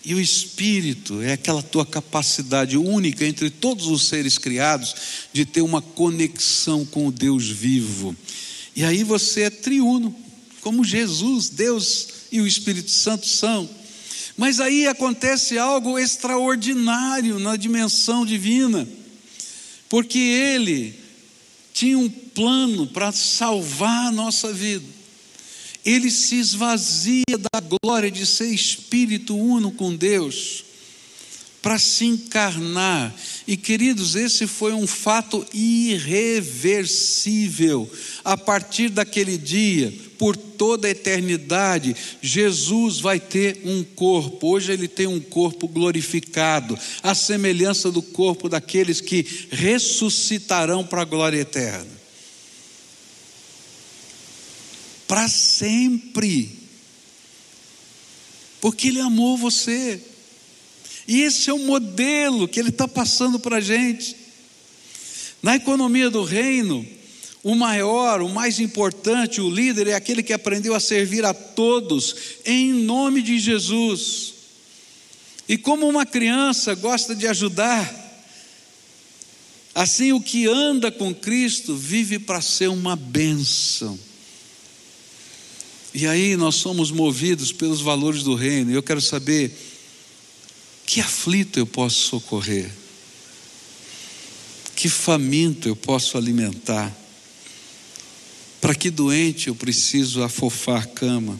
E 0.04 0.14
o 0.14 0.20
espírito 0.20 1.22
é 1.22 1.32
aquela 1.32 1.62
tua 1.62 1.86
capacidade 1.86 2.76
única 2.76 3.24
entre 3.24 3.48
todos 3.48 3.86
os 3.86 4.06
seres 4.06 4.36
criados 4.36 4.94
de 5.32 5.46
ter 5.46 5.62
uma 5.62 5.80
conexão 5.80 6.84
com 6.84 7.06
o 7.06 7.12
Deus 7.12 7.48
vivo. 7.48 8.14
E 8.76 8.84
aí 8.84 9.02
você 9.02 9.44
é 9.44 9.50
triuno, 9.50 10.14
como 10.60 10.84
Jesus, 10.84 11.48
Deus 11.48 12.08
e 12.32 12.40
o 12.40 12.46
Espírito 12.46 12.90
Santo 12.90 13.26
são. 13.26 13.68
Mas 14.36 14.58
aí 14.58 14.86
acontece 14.86 15.58
algo 15.58 15.98
extraordinário 15.98 17.38
na 17.38 17.54
dimensão 17.54 18.26
divina, 18.26 18.88
porque 19.88 20.18
Ele 20.18 20.98
tinha 21.74 21.98
um 21.98 22.08
plano 22.08 22.86
para 22.86 23.12
salvar 23.12 24.06
a 24.06 24.12
nossa 24.12 24.52
vida. 24.52 24.86
Ele 25.84 26.10
se 26.10 26.36
esvazia 26.36 27.38
da 27.38 27.60
glória 27.60 28.10
de 28.10 28.24
ser 28.24 28.52
Espírito 28.52 29.36
uno 29.36 29.72
com 29.72 29.94
Deus 29.94 30.64
para 31.62 31.78
se 31.78 32.04
encarnar. 32.06 33.14
E 33.46 33.56
queridos, 33.56 34.16
esse 34.16 34.48
foi 34.48 34.72
um 34.72 34.86
fato 34.86 35.46
irreversível. 35.54 37.88
A 38.24 38.36
partir 38.36 38.88
daquele 38.88 39.38
dia, 39.38 39.94
por 40.22 40.36
toda 40.36 40.86
a 40.86 40.90
eternidade, 40.92 41.96
Jesus 42.22 43.00
vai 43.00 43.18
ter 43.18 43.60
um 43.64 43.82
corpo. 43.82 44.52
Hoje 44.52 44.70
ele 44.70 44.86
tem 44.86 45.08
um 45.08 45.18
corpo 45.18 45.66
glorificado, 45.66 46.78
a 47.02 47.12
semelhança 47.12 47.90
do 47.90 48.00
corpo 48.00 48.48
daqueles 48.48 49.00
que 49.00 49.26
ressuscitarão 49.50 50.86
para 50.86 51.02
a 51.02 51.04
glória 51.04 51.40
eterna. 51.40 51.90
Para 55.08 55.28
sempre. 55.28 56.56
Porque 58.60 58.86
ele 58.86 59.00
amou 59.00 59.36
você. 59.36 60.00
E 61.08 61.22
esse 61.22 61.50
é 61.50 61.52
o 61.52 61.58
modelo 61.58 62.46
que 62.46 62.60
ele 62.60 62.68
está 62.68 62.86
passando 62.86 63.40
para 63.40 63.56
a 63.56 63.60
gente. 63.60 64.14
Na 65.42 65.56
economia 65.56 66.08
do 66.08 66.22
reino, 66.22 66.86
o 67.42 67.56
maior, 67.56 68.22
o 68.22 68.28
mais 68.28 68.60
importante, 68.60 69.40
o 69.40 69.50
líder 69.50 69.88
é 69.88 69.94
aquele 69.94 70.22
que 70.22 70.32
aprendeu 70.32 70.74
a 70.74 70.80
servir 70.80 71.24
a 71.24 71.34
todos 71.34 72.14
em 72.44 72.72
nome 72.72 73.20
de 73.20 73.38
Jesus. 73.38 74.34
E 75.48 75.58
como 75.58 75.88
uma 75.88 76.06
criança 76.06 76.74
gosta 76.74 77.16
de 77.16 77.26
ajudar, 77.26 78.00
assim 79.74 80.12
o 80.12 80.20
que 80.20 80.46
anda 80.46 80.92
com 80.92 81.12
Cristo 81.12 81.74
vive 81.74 82.20
para 82.20 82.40
ser 82.40 82.68
uma 82.68 82.94
bênção. 82.94 83.98
E 85.92 86.06
aí 86.06 86.36
nós 86.36 86.54
somos 86.54 86.92
movidos 86.92 87.52
pelos 87.52 87.80
valores 87.80 88.22
do 88.22 88.36
reino. 88.36 88.70
E 88.70 88.74
eu 88.74 88.82
quero 88.84 89.00
saber 89.00 89.52
que 90.86 91.00
aflito 91.00 91.58
eu 91.58 91.66
posso 91.66 91.96
socorrer? 92.04 92.70
Que 94.76 94.88
faminto 94.88 95.68
eu 95.68 95.76
posso 95.76 96.16
alimentar? 96.16 97.01
Para 98.72 98.78
que 98.78 98.90
doente 98.90 99.48
eu 99.48 99.54
preciso 99.54 100.22
afofar 100.22 100.80
a 100.80 100.86
cama? 100.86 101.38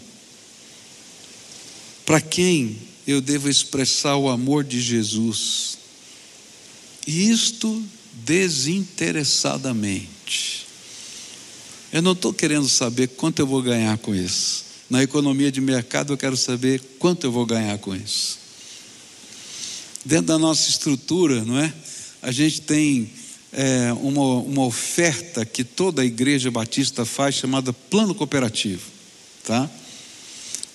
Para 2.05 2.21
quem 2.21 2.77
eu 3.07 3.23
devo 3.23 3.49
expressar 3.49 4.17
o 4.17 4.29
amor 4.29 4.63
de 4.63 4.83
Jesus? 4.83 5.79
E 7.07 7.31
isto 7.31 7.83
desinteressadamente. 8.13 10.67
Eu 11.91 12.03
não 12.03 12.13
estou 12.13 12.35
querendo 12.35 12.69
saber 12.69 13.07
quanto 13.07 13.39
eu 13.39 13.47
vou 13.47 13.63
ganhar 13.63 13.97
com 13.97 14.15
isso. 14.15 14.67
Na 14.91 15.03
economia 15.03 15.51
de 15.51 15.63
mercado, 15.63 16.13
eu 16.13 16.19
quero 16.19 16.37
saber 16.37 16.83
quanto 16.99 17.27
eu 17.27 17.33
vou 17.33 17.47
ganhar 17.47 17.79
com 17.79 17.97
isso. 17.97 18.39
Dentro 20.05 20.27
da 20.27 20.39
nossa 20.39 20.69
estrutura, 20.69 21.47
não 21.47 21.59
é? 21.59 21.73
A 22.21 22.31
gente 22.31 22.61
tem 22.61 23.11
é, 23.53 23.93
uma, 23.93 24.37
uma 24.39 24.65
oferta 24.65 25.45
que 25.45 25.63
toda 25.63 26.03
a 26.03 26.05
igreja 26.05 26.51
batista 26.51 27.05
faz 27.05 27.35
chamada 27.35 27.73
plano 27.73 28.15
cooperativo, 28.15 28.83
tá? 29.45 29.71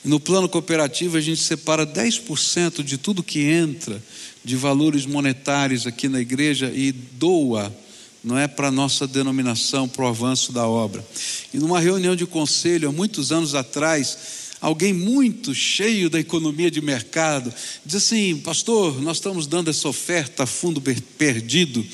No 0.06 0.20
plano 0.20 0.48
cooperativo 0.48 1.18
a 1.18 1.22
gente 1.22 1.42
separa 1.42 1.86
10% 1.86 2.84
de 2.84 2.98
tudo 2.98 3.24
que 3.24 3.42
entra 3.42 4.02
de 4.44 4.56
valores 4.56 5.06
monetários 5.06 5.86
aqui 5.86 6.08
na 6.08 6.22
igreja 6.22 6.72
e 6.74 6.92
doa, 6.92 7.76
não 8.24 8.38
é 8.38 8.48
para 8.48 8.70
a 8.70 8.72
nossa 8.72 9.06
denominação, 9.06 9.88
para 9.88 10.06
o 10.06 10.08
avanço 10.08 10.54
da 10.54 10.66
obra. 10.66 11.06
E 11.54 11.58
numa 11.58 11.80
reunião 11.80 12.16
de 12.16 12.26
conselho, 12.26 12.88
há 12.88 12.92
muitos 12.92 13.32
anos 13.32 13.56
atrás, 13.56 14.18
alguém 14.62 14.94
muito 14.94 15.54
cheio 15.54 16.10
da 16.10 16.20
economia 16.20 16.72
de 16.72 16.82
mercado, 16.82 17.54
diz 17.86 17.96
assim: 17.96 18.38
Pastor, 18.38 19.02
nós 19.02 19.18
estamos 19.18 19.48
dando 19.48 19.70
essa 19.70 19.88
oferta 19.88 20.44
a 20.44 20.48
fundo 20.48 20.82
perdido, 21.18 21.86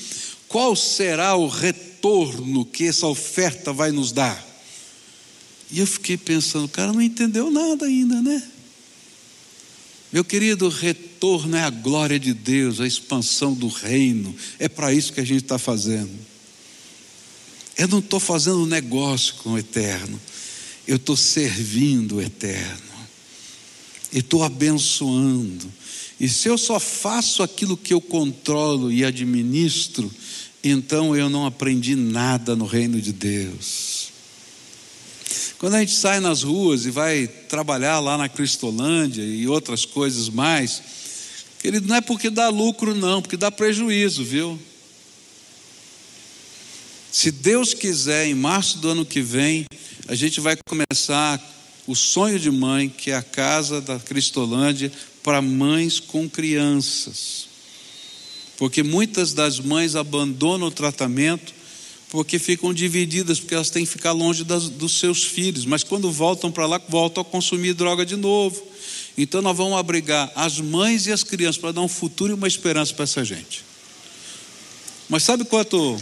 qual 0.54 0.76
será 0.76 1.34
o 1.34 1.48
retorno 1.48 2.64
que 2.64 2.84
essa 2.84 3.08
oferta 3.08 3.72
vai 3.72 3.90
nos 3.90 4.12
dar? 4.12 4.40
E 5.68 5.80
eu 5.80 5.86
fiquei 5.86 6.16
pensando, 6.16 6.66
o 6.66 6.68
cara 6.68 6.92
não 6.92 7.02
entendeu 7.02 7.50
nada 7.50 7.86
ainda, 7.86 8.22
né? 8.22 8.40
Meu 10.12 10.24
querido, 10.24 10.68
retorno 10.68 11.56
é 11.56 11.64
a 11.64 11.70
glória 11.70 12.20
de 12.20 12.32
Deus, 12.32 12.78
a 12.78 12.86
expansão 12.86 13.52
do 13.52 13.66
reino, 13.66 14.32
é 14.60 14.68
para 14.68 14.94
isso 14.94 15.12
que 15.12 15.18
a 15.20 15.26
gente 15.26 15.42
está 15.42 15.58
fazendo. 15.58 16.16
Eu 17.76 17.88
não 17.88 17.98
estou 17.98 18.20
fazendo 18.20 18.64
negócio 18.64 19.34
com 19.42 19.54
o 19.54 19.58
eterno, 19.58 20.20
eu 20.86 20.94
estou 20.94 21.16
servindo 21.16 22.18
o 22.18 22.22
eterno, 22.22 22.93
e 24.14 24.20
estou 24.20 24.44
abençoando. 24.44 25.70
E 26.20 26.28
se 26.28 26.48
eu 26.48 26.56
só 26.56 26.78
faço 26.78 27.42
aquilo 27.42 27.76
que 27.76 27.92
eu 27.92 28.00
controlo 28.00 28.92
e 28.92 29.04
administro, 29.04 30.08
então 30.62 31.16
eu 31.16 31.28
não 31.28 31.44
aprendi 31.44 31.96
nada 31.96 32.54
no 32.54 32.64
reino 32.64 33.00
de 33.00 33.12
Deus. 33.12 34.12
Quando 35.58 35.74
a 35.74 35.80
gente 35.80 35.94
sai 35.94 36.20
nas 36.20 36.44
ruas 36.44 36.86
e 36.86 36.90
vai 36.90 37.26
trabalhar 37.26 37.98
lá 37.98 38.16
na 38.16 38.28
Cristolândia 38.28 39.22
e 39.22 39.48
outras 39.48 39.84
coisas 39.84 40.28
mais, 40.28 40.82
querido, 41.58 41.88
não 41.88 41.96
é 41.96 42.00
porque 42.00 42.30
dá 42.30 42.48
lucro, 42.48 42.94
não, 42.94 43.20
porque 43.20 43.36
dá 43.36 43.50
prejuízo, 43.50 44.22
viu? 44.22 44.58
Se 47.10 47.30
Deus 47.30 47.74
quiser, 47.74 48.26
em 48.26 48.34
março 48.34 48.78
do 48.78 48.90
ano 48.90 49.04
que 49.04 49.20
vem, 49.20 49.64
a 50.06 50.14
gente 50.14 50.40
vai 50.40 50.56
começar 50.66 51.53
o 51.86 51.94
sonho 51.94 52.38
de 52.38 52.50
mãe, 52.50 52.88
que 52.88 53.10
é 53.10 53.16
a 53.16 53.22
casa 53.22 53.80
da 53.80 53.98
Cristolândia, 53.98 54.90
para 55.22 55.42
mães 55.42 56.00
com 56.00 56.28
crianças. 56.28 57.46
Porque 58.56 58.82
muitas 58.82 59.32
das 59.32 59.58
mães 59.58 59.96
abandonam 59.96 60.68
o 60.68 60.70
tratamento 60.70 61.52
porque 62.14 62.38
ficam 62.38 62.72
divididas, 62.72 63.40
porque 63.40 63.56
elas 63.56 63.70
têm 63.70 63.84
que 63.84 63.90
ficar 63.90 64.12
longe 64.12 64.44
das, 64.44 64.68
dos 64.68 65.00
seus 65.00 65.24
filhos, 65.24 65.66
mas 65.66 65.82
quando 65.82 66.12
voltam 66.12 66.48
para 66.48 66.64
lá, 66.64 66.80
voltam 66.88 67.22
a 67.22 67.24
consumir 67.24 67.74
droga 67.74 68.06
de 68.06 68.14
novo. 68.14 68.62
Então 69.18 69.42
nós 69.42 69.56
vamos 69.56 69.76
abrigar 69.76 70.30
as 70.36 70.60
mães 70.60 71.08
e 71.08 71.12
as 71.12 71.24
crianças 71.24 71.58
para 71.58 71.72
dar 71.72 71.80
um 71.80 71.88
futuro 71.88 72.30
e 72.30 72.34
uma 72.34 72.46
esperança 72.46 72.94
para 72.94 73.02
essa 73.02 73.24
gente. 73.24 73.64
Mas 75.08 75.24
sabe 75.24 75.44
quanto. 75.44 76.00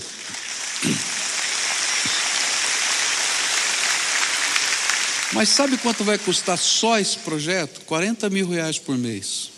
Mas 5.33 5.49
sabe 5.49 5.79
quanto 5.79 6.05
vai 6.05 6.18
custar 6.18 6.59
só 6.59 6.99
esse 6.99 7.16
projeto? 7.18 7.81
40 7.87 8.29
mil 8.29 8.49
reais 8.49 8.79
por 8.79 8.99
mês. 8.99 9.51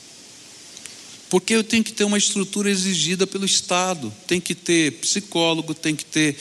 Porque 1.29 1.53
eu 1.53 1.65
tenho 1.65 1.83
que 1.83 1.93
ter 1.93 2.05
uma 2.05 2.17
estrutura 2.17 2.71
exigida 2.71 3.27
pelo 3.27 3.45
Estado, 3.45 4.15
tem 4.27 4.41
que 4.41 4.55
ter 4.55 4.93
psicólogo, 5.01 5.75
tem 5.75 5.97
que 5.97 6.05
ter 6.05 6.37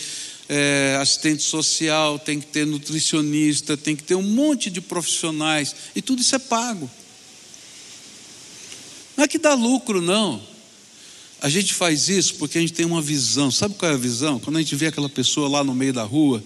é, 0.48 0.98
assistente 1.02 1.42
social, 1.42 2.20
tem 2.20 2.40
que 2.40 2.46
ter 2.46 2.68
nutricionista, 2.68 3.76
tem 3.76 3.96
que 3.96 4.04
ter 4.04 4.14
um 4.14 4.22
monte 4.22 4.70
de 4.70 4.82
profissionais, 4.82 5.76
e 5.96 6.02
tudo 6.02 6.22
isso 6.22 6.36
é 6.36 6.40
pago. 6.40 6.90
Não 9.18 9.24
é 9.24 9.28
que 9.28 9.40
dá 9.40 9.56
lucro, 9.56 10.00
não. 10.00 10.42
A 11.42 11.50
gente 11.50 11.74
faz 11.74 12.08
isso 12.08 12.36
porque 12.36 12.58
a 12.58 12.62
gente 12.62 12.74
tem 12.74 12.86
uma 12.86 13.02
visão. 13.02 13.52
Sabe 13.52 13.76
qual 13.76 13.92
é 13.92 13.96
a 13.96 13.98
visão? 13.98 14.40
Quando 14.40 14.58
a 14.58 14.62
gente 14.62 14.76
vê 14.76 14.88
aquela 14.88 15.10
pessoa 15.10 15.50
lá 15.50 15.64
no 15.64 15.74
meio 15.74 15.92
da 15.92 16.04
rua 16.04 16.44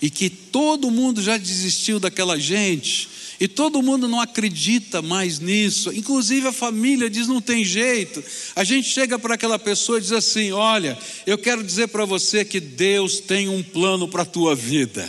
e 0.00 0.10
que 0.10 0.30
todo 0.30 0.90
mundo 0.90 1.20
já 1.20 1.36
desistiu 1.36 1.98
daquela 1.98 2.38
gente, 2.38 3.08
e 3.40 3.46
todo 3.46 3.82
mundo 3.82 4.08
não 4.08 4.20
acredita 4.20 5.00
mais 5.00 5.38
nisso, 5.38 5.92
inclusive 5.92 6.48
a 6.48 6.52
família 6.52 7.08
diz: 7.08 7.28
não 7.28 7.40
tem 7.40 7.64
jeito. 7.64 8.22
A 8.56 8.64
gente 8.64 8.88
chega 8.88 9.18
para 9.18 9.34
aquela 9.34 9.58
pessoa 9.58 9.98
e 9.98 10.02
diz 10.02 10.12
assim: 10.12 10.50
olha, 10.50 10.98
eu 11.24 11.38
quero 11.38 11.62
dizer 11.62 11.88
para 11.88 12.04
você 12.04 12.44
que 12.44 12.58
Deus 12.58 13.20
tem 13.20 13.48
um 13.48 13.62
plano 13.62 14.08
para 14.08 14.22
a 14.22 14.26
tua 14.26 14.56
vida. 14.56 15.08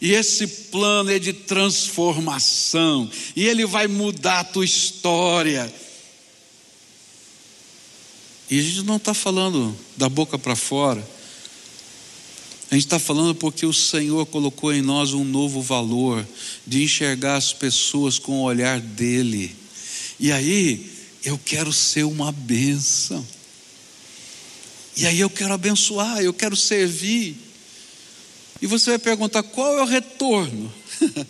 E 0.00 0.12
esse 0.12 0.46
plano 0.46 1.10
é 1.10 1.18
de 1.18 1.32
transformação, 1.32 3.10
e 3.34 3.46
ele 3.46 3.66
vai 3.66 3.86
mudar 3.86 4.40
a 4.40 4.44
tua 4.44 4.64
história. 4.64 5.72
E 8.50 8.58
a 8.58 8.62
gente 8.62 8.82
não 8.82 8.96
está 8.96 9.12
falando 9.12 9.76
da 9.96 10.08
boca 10.08 10.38
para 10.38 10.54
fora, 10.54 11.06
a 12.70 12.74
gente 12.74 12.86
está 12.86 12.98
falando 12.98 13.34
porque 13.34 13.64
o 13.64 13.72
Senhor 13.72 14.26
colocou 14.26 14.72
em 14.72 14.82
nós 14.82 15.12
um 15.12 15.24
novo 15.24 15.62
valor 15.62 16.26
de 16.66 16.82
enxergar 16.82 17.36
as 17.36 17.52
pessoas 17.52 18.18
com 18.18 18.40
o 18.40 18.42
olhar 18.42 18.80
dele. 18.80 19.54
E 20.18 20.32
aí, 20.32 20.90
eu 21.24 21.38
quero 21.44 21.72
ser 21.72 22.04
uma 22.04 22.32
bênção. 22.32 23.26
E 24.96 25.06
aí 25.06 25.20
eu 25.20 25.28
quero 25.28 25.52
abençoar, 25.52 26.20
eu 26.20 26.32
quero 26.32 26.56
servir. 26.56 27.36
E 28.62 28.66
você 28.66 28.90
vai 28.90 28.98
perguntar 28.98 29.42
qual 29.42 29.78
é 29.78 29.82
o 29.82 29.86
retorno? 29.86 30.72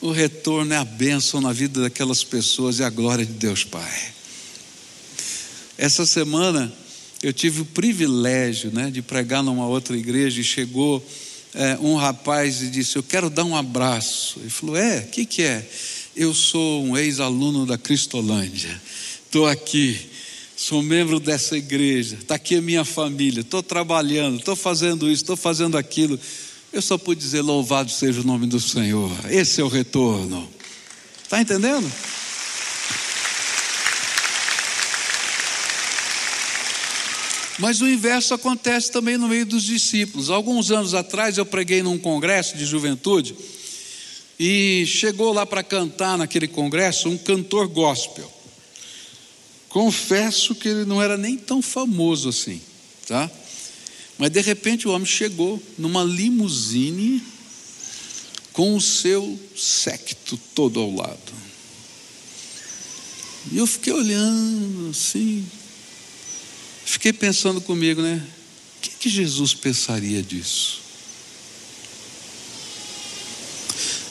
o 0.00 0.12
retorno 0.12 0.72
é 0.72 0.76
a 0.76 0.84
bênção 0.84 1.40
na 1.40 1.52
vida 1.52 1.80
daquelas 1.80 2.22
pessoas 2.22 2.78
e 2.78 2.84
a 2.84 2.90
glória 2.90 3.26
de 3.26 3.32
Deus 3.32 3.64
Pai. 3.64 4.12
Essa 5.76 6.06
semana 6.06 6.72
eu 7.24 7.32
tive 7.32 7.62
o 7.62 7.64
privilégio 7.64 8.70
né, 8.70 8.90
de 8.90 9.00
pregar 9.00 9.42
numa 9.42 9.66
outra 9.66 9.96
igreja 9.96 10.42
e 10.42 10.44
chegou 10.44 11.02
é, 11.54 11.78
um 11.80 11.94
rapaz 11.94 12.60
e 12.60 12.68
disse: 12.68 12.96
Eu 12.96 13.02
quero 13.02 13.30
dar 13.30 13.44
um 13.44 13.56
abraço. 13.56 14.38
Ele 14.40 14.50
falou: 14.50 14.76
É, 14.76 14.98
o 14.98 15.06
que, 15.08 15.24
que 15.24 15.42
é? 15.42 15.66
Eu 16.14 16.34
sou 16.34 16.84
um 16.84 16.94
ex-aluno 16.98 17.64
da 17.64 17.78
Cristolândia, 17.78 18.78
estou 19.24 19.46
aqui, 19.46 19.98
sou 20.54 20.82
membro 20.82 21.18
dessa 21.18 21.56
igreja, 21.56 22.16
está 22.20 22.34
aqui 22.34 22.56
a 22.56 22.62
minha 22.62 22.84
família, 22.84 23.40
estou 23.40 23.62
trabalhando, 23.62 24.38
estou 24.38 24.54
fazendo 24.54 25.10
isso, 25.10 25.22
estou 25.22 25.36
fazendo 25.36 25.78
aquilo. 25.78 26.20
Eu 26.70 26.82
só 26.82 26.98
pude 26.98 27.22
dizer: 27.22 27.40
Louvado 27.40 27.90
seja 27.90 28.20
o 28.20 28.24
nome 28.24 28.46
do 28.46 28.60
Senhor, 28.60 29.10
esse 29.30 29.62
é 29.62 29.64
o 29.64 29.68
retorno. 29.68 30.46
Está 31.22 31.40
entendendo? 31.40 31.90
Mas 37.58 37.80
o 37.80 37.88
inverso 37.88 38.34
acontece 38.34 38.90
também 38.90 39.16
no 39.16 39.28
meio 39.28 39.46
dos 39.46 39.62
discípulos. 39.62 40.28
Alguns 40.28 40.70
anos 40.70 40.92
atrás 40.92 41.38
eu 41.38 41.46
preguei 41.46 41.82
num 41.82 41.98
congresso 41.98 42.56
de 42.56 42.64
juventude 42.66 43.36
e 44.38 44.84
chegou 44.86 45.32
lá 45.32 45.46
para 45.46 45.62
cantar 45.62 46.18
naquele 46.18 46.48
congresso 46.48 47.08
um 47.08 47.16
cantor 47.16 47.68
gospel. 47.68 48.30
Confesso 49.68 50.54
que 50.54 50.68
ele 50.68 50.84
não 50.84 51.00
era 51.00 51.16
nem 51.16 51.36
tão 51.36 51.62
famoso 51.62 52.28
assim, 52.28 52.60
tá? 53.06 53.30
Mas 54.18 54.30
de 54.30 54.40
repente 54.40 54.86
o 54.86 54.92
homem 54.92 55.06
chegou 55.06 55.60
numa 55.78 56.04
limusine 56.04 57.22
com 58.52 58.76
o 58.76 58.80
seu 58.80 59.38
séquito 59.56 60.38
todo 60.54 60.78
ao 60.78 60.94
lado. 60.94 61.32
E 63.50 63.58
eu 63.58 63.66
fiquei 63.66 63.92
olhando 63.92 64.90
assim, 64.90 65.44
Fiquei 66.84 67.12
pensando 67.12 67.60
comigo, 67.60 68.02
né? 68.02 68.22
O 68.78 68.80
que, 68.82 68.90
que 68.90 69.08
Jesus 69.08 69.54
pensaria 69.54 70.22
disso? 70.22 70.82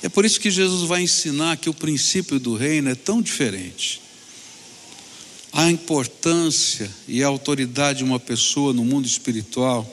É 0.02 0.10
por 0.10 0.26
isso 0.26 0.40
que 0.40 0.52
Jesus 0.52 0.88
vai 0.88 1.02
ensinar 1.02 1.58
que 1.58 1.70
o 1.70 1.74
princípio 1.74 2.40
do 2.40 2.56
reino 2.56 2.90
é 2.90 2.96
tão 2.96 3.22
diferente. 3.22 4.02
A 5.54 5.70
importância 5.70 6.92
e 7.08 7.24
a 7.24 7.28
autoridade 7.28 8.00
de 8.00 8.04
uma 8.04 8.20
pessoa 8.20 8.74
no 8.74 8.84
mundo 8.84 9.06
espiritual 9.06 9.90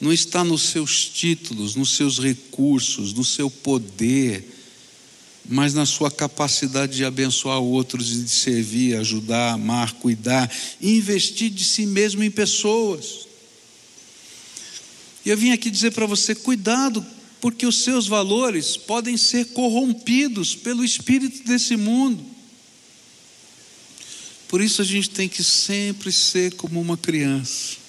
não 0.00 0.12
está 0.12 0.44
nos 0.44 0.62
seus 0.62 1.06
títulos, 1.06 1.74
nos 1.74 1.96
seus 1.96 2.18
recursos, 2.18 3.12
no 3.12 3.24
seu 3.24 3.50
poder, 3.50 4.51
mas 5.48 5.74
na 5.74 5.84
sua 5.84 6.10
capacidade 6.10 6.96
de 6.96 7.04
abençoar 7.04 7.58
outros 7.58 8.12
e 8.12 8.22
de 8.22 8.30
servir, 8.30 8.96
ajudar, 8.96 9.52
amar, 9.52 9.94
cuidar, 9.94 10.50
investir 10.80 11.50
de 11.50 11.64
si 11.64 11.84
mesmo 11.84 12.22
em 12.22 12.30
pessoas. 12.30 13.26
E 15.24 15.30
eu 15.30 15.36
vim 15.36 15.52
aqui 15.52 15.70
dizer 15.70 15.92
para 15.92 16.06
você: 16.06 16.34
cuidado, 16.34 17.04
porque 17.40 17.66
os 17.66 17.82
seus 17.82 18.06
valores 18.06 18.76
podem 18.76 19.16
ser 19.16 19.46
corrompidos 19.46 20.54
pelo 20.54 20.84
espírito 20.84 21.44
desse 21.44 21.76
mundo. 21.76 22.24
Por 24.48 24.60
isso 24.60 24.82
a 24.82 24.84
gente 24.84 25.10
tem 25.10 25.28
que 25.28 25.42
sempre 25.42 26.12
ser 26.12 26.54
como 26.54 26.80
uma 26.80 26.96
criança 26.96 27.82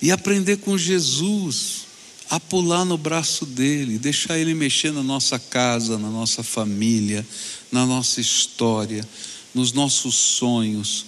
e 0.00 0.10
aprender 0.10 0.58
com 0.58 0.78
Jesus 0.78 1.89
a 2.30 2.38
pular 2.38 2.84
no 2.84 2.96
braço 2.96 3.44
dele, 3.44 3.98
deixar 3.98 4.38
ele 4.38 4.54
mexer 4.54 4.92
na 4.92 5.02
nossa 5.02 5.36
casa, 5.36 5.98
na 5.98 6.08
nossa 6.08 6.44
família, 6.44 7.26
na 7.72 7.84
nossa 7.84 8.20
história, 8.20 9.06
nos 9.52 9.72
nossos 9.72 10.14
sonhos, 10.14 11.04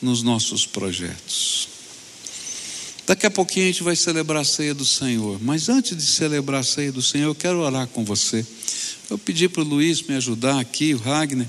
nos 0.00 0.22
nossos 0.22 0.64
projetos. 0.66 1.68
Daqui 3.04 3.26
a 3.26 3.30
pouquinho 3.30 3.66
a 3.66 3.72
gente 3.72 3.82
vai 3.82 3.96
celebrar 3.96 4.42
a 4.42 4.44
ceia 4.44 4.72
do 4.72 4.84
Senhor. 4.84 5.42
Mas 5.42 5.68
antes 5.68 5.96
de 5.96 6.06
celebrar 6.06 6.60
a 6.60 6.64
ceia 6.64 6.92
do 6.92 7.02
Senhor, 7.02 7.26
eu 7.26 7.34
quero 7.34 7.58
orar 7.58 7.88
com 7.88 8.04
você. 8.04 8.46
Eu 9.10 9.18
pedi 9.18 9.48
para 9.48 9.62
o 9.62 9.64
Luiz 9.64 10.00
me 10.02 10.14
ajudar 10.14 10.60
aqui, 10.60 10.94
o 10.94 10.98
Ragnar. 10.98 11.48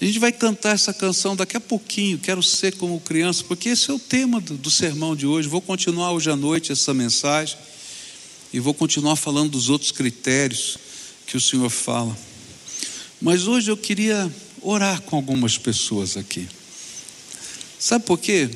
A 0.00 0.04
gente 0.04 0.20
vai 0.20 0.30
cantar 0.30 0.76
essa 0.76 0.94
canção 0.94 1.34
daqui 1.34 1.56
a 1.56 1.60
pouquinho. 1.60 2.16
Quero 2.18 2.40
ser 2.40 2.76
como 2.76 3.00
criança, 3.00 3.42
porque 3.42 3.70
esse 3.70 3.90
é 3.90 3.94
o 3.94 3.98
tema 3.98 4.40
do, 4.40 4.56
do 4.56 4.70
sermão 4.70 5.16
de 5.16 5.26
hoje. 5.26 5.48
Vou 5.48 5.60
continuar 5.60 6.12
hoje 6.12 6.30
à 6.30 6.36
noite 6.36 6.70
essa 6.70 6.94
mensagem 6.94 7.58
e 8.52 8.60
vou 8.60 8.72
continuar 8.74 9.16
falando 9.16 9.50
dos 9.50 9.68
outros 9.68 9.90
critérios 9.90 10.78
que 11.26 11.36
o 11.36 11.40
Senhor 11.40 11.68
fala. 11.68 12.16
Mas 13.20 13.46
hoje 13.46 13.70
eu 13.70 13.76
queria 13.76 14.32
orar 14.62 15.02
com 15.02 15.16
algumas 15.16 15.58
pessoas 15.58 16.16
aqui. 16.16 16.48
Sabe 17.78 18.04
por 18.04 18.18
quê? 18.18 18.48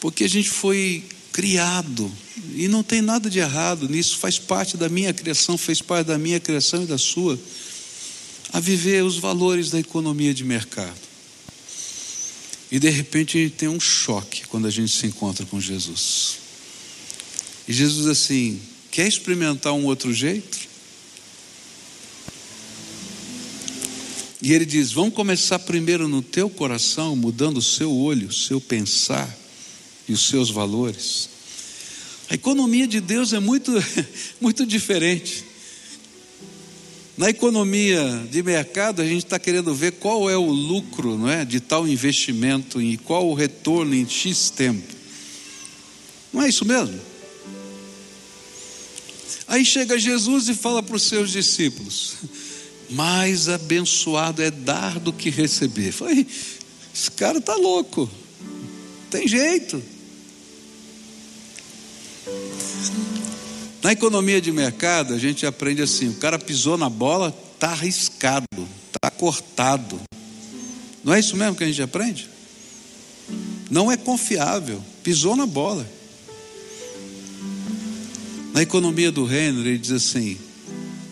Porque 0.00 0.24
a 0.24 0.28
gente 0.28 0.50
foi 0.50 1.04
criado 1.32 2.10
e 2.54 2.68
não 2.68 2.82
tem 2.82 3.00
nada 3.00 3.30
de 3.30 3.38
errado 3.38 3.88
nisso, 3.88 4.18
faz 4.18 4.38
parte 4.38 4.76
da 4.76 4.88
minha 4.88 5.12
criação, 5.12 5.56
fez 5.56 5.80
parte 5.80 6.06
da 6.06 6.18
minha 6.18 6.40
criação 6.40 6.82
e 6.82 6.86
da 6.86 6.98
sua 6.98 7.38
a 8.52 8.60
viver 8.60 9.02
os 9.02 9.18
valores 9.18 9.70
da 9.70 9.80
economia 9.80 10.32
de 10.32 10.44
mercado. 10.44 10.94
E 12.70 12.78
de 12.78 12.88
repente 12.88 13.36
a 13.36 13.40
gente 13.40 13.54
tem 13.54 13.68
um 13.68 13.80
choque 13.80 14.46
quando 14.46 14.66
a 14.66 14.70
gente 14.70 14.92
se 14.92 15.06
encontra 15.06 15.44
com 15.46 15.60
Jesus. 15.60 16.43
E 17.66 17.72
Jesus 17.72 18.06
assim, 18.06 18.60
quer 18.90 19.08
experimentar 19.08 19.72
um 19.72 19.86
outro 19.86 20.12
jeito? 20.12 20.58
E 24.44 24.52
ele 24.52 24.66
diz: 24.66 24.92
Vamos 24.92 25.14
começar 25.14 25.58
primeiro 25.60 26.06
no 26.06 26.20
teu 26.20 26.50
coração, 26.50 27.16
mudando 27.16 27.56
o 27.56 27.62
seu 27.62 27.90
olho, 27.90 28.28
o 28.28 28.32
seu 28.32 28.60
pensar 28.60 29.34
e 30.06 30.12
os 30.12 30.28
seus 30.28 30.50
valores. 30.50 31.30
A 32.28 32.34
economia 32.34 32.86
de 32.86 33.00
Deus 33.00 33.32
é 33.32 33.40
muito, 33.40 33.72
muito 34.38 34.66
diferente. 34.66 35.44
Na 37.16 37.30
economia 37.30 38.26
de 38.30 38.42
mercado, 38.42 39.00
a 39.00 39.06
gente 39.06 39.24
está 39.24 39.38
querendo 39.38 39.74
ver 39.74 39.92
qual 39.92 40.28
é 40.28 40.36
o 40.36 40.50
lucro 40.50 41.16
não 41.16 41.30
é, 41.30 41.44
de 41.44 41.60
tal 41.60 41.88
investimento 41.88 42.82
e 42.82 42.98
qual 42.98 43.26
o 43.28 43.34
retorno 43.34 43.94
em 43.94 44.06
X 44.06 44.50
tempo. 44.50 44.92
Não 46.32 46.42
é 46.42 46.48
isso 46.50 46.66
mesmo? 46.66 47.00
Aí 49.46 49.64
chega 49.64 49.98
Jesus 49.98 50.48
e 50.48 50.54
fala 50.54 50.82
para 50.82 50.96
os 50.96 51.02
seus 51.02 51.30
discípulos: 51.30 52.14
mais 52.90 53.48
abençoado 53.48 54.42
é 54.42 54.50
dar 54.50 54.98
do 54.98 55.12
que 55.12 55.30
receber. 55.30 55.92
Falei, 55.92 56.26
esse 56.94 57.10
cara 57.10 57.38
está 57.38 57.54
louco, 57.54 58.10
tem 59.10 59.26
jeito. 59.26 59.82
Na 63.82 63.92
economia 63.92 64.40
de 64.40 64.50
mercado, 64.50 65.12
a 65.12 65.18
gente 65.18 65.44
aprende 65.44 65.82
assim: 65.82 66.08
o 66.08 66.14
cara 66.14 66.38
pisou 66.38 66.78
na 66.78 66.88
bola, 66.88 67.34
está 67.54 67.70
arriscado, 67.70 68.46
está 68.86 69.10
cortado. 69.10 70.00
Não 71.02 71.12
é 71.12 71.20
isso 71.20 71.36
mesmo 71.36 71.54
que 71.54 71.64
a 71.64 71.66
gente 71.66 71.82
aprende? 71.82 72.30
Não 73.70 73.92
é 73.92 73.96
confiável, 73.96 74.82
pisou 75.02 75.36
na 75.36 75.44
bola. 75.44 75.86
Na 78.54 78.62
economia 78.62 79.10
do 79.10 79.24
reino, 79.24 79.62
ele 79.62 79.76
diz 79.76 79.90
assim: 79.90 80.38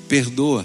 perdoa. 0.09 0.65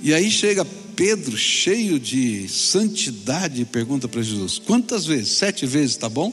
E 0.00 0.14
aí 0.14 0.30
chega 0.30 0.64
Pedro, 0.96 1.36
cheio 1.36 2.00
de 2.00 2.48
santidade, 2.48 3.60
e 3.60 3.64
pergunta 3.66 4.08
para 4.08 4.22
Jesus: 4.22 4.58
quantas 4.58 5.04
vezes? 5.04 5.32
Sete 5.32 5.66
vezes, 5.66 5.96
tá 5.96 6.08
bom? 6.08 6.32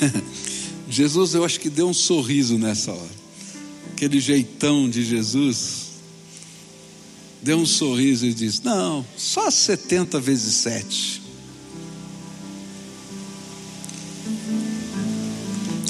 Jesus, 0.88 1.34
eu 1.34 1.44
acho 1.44 1.60
que 1.60 1.68
deu 1.68 1.86
um 1.86 1.94
sorriso 1.94 2.56
nessa 2.56 2.92
hora. 2.92 3.26
Aquele 3.92 4.18
jeitão 4.18 4.88
de 4.88 5.04
Jesus. 5.04 5.84
Deu 7.42 7.58
um 7.58 7.66
sorriso 7.66 8.24
e 8.24 8.32
disse: 8.32 8.64
Não, 8.64 9.04
só 9.18 9.50
70 9.50 10.18
vezes 10.18 10.54
7. 10.54 11.25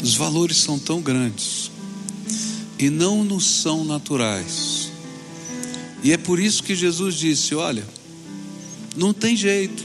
Os 0.07 0.15
valores 0.15 0.59
são 0.59 0.79
tão 0.79 1.03
grandes 1.03 1.69
e 2.79 2.89
não 2.89 3.25
nos 3.25 3.45
são 3.45 3.85
naturais. 3.85 4.89
E 6.01 6.13
é 6.13 6.17
por 6.17 6.39
isso 6.39 6.63
que 6.63 6.77
Jesus 6.77 7.17
disse: 7.17 7.57
Olha, 7.57 7.85
não 8.97 9.13
tem 9.13 9.35
jeito. 9.35 9.85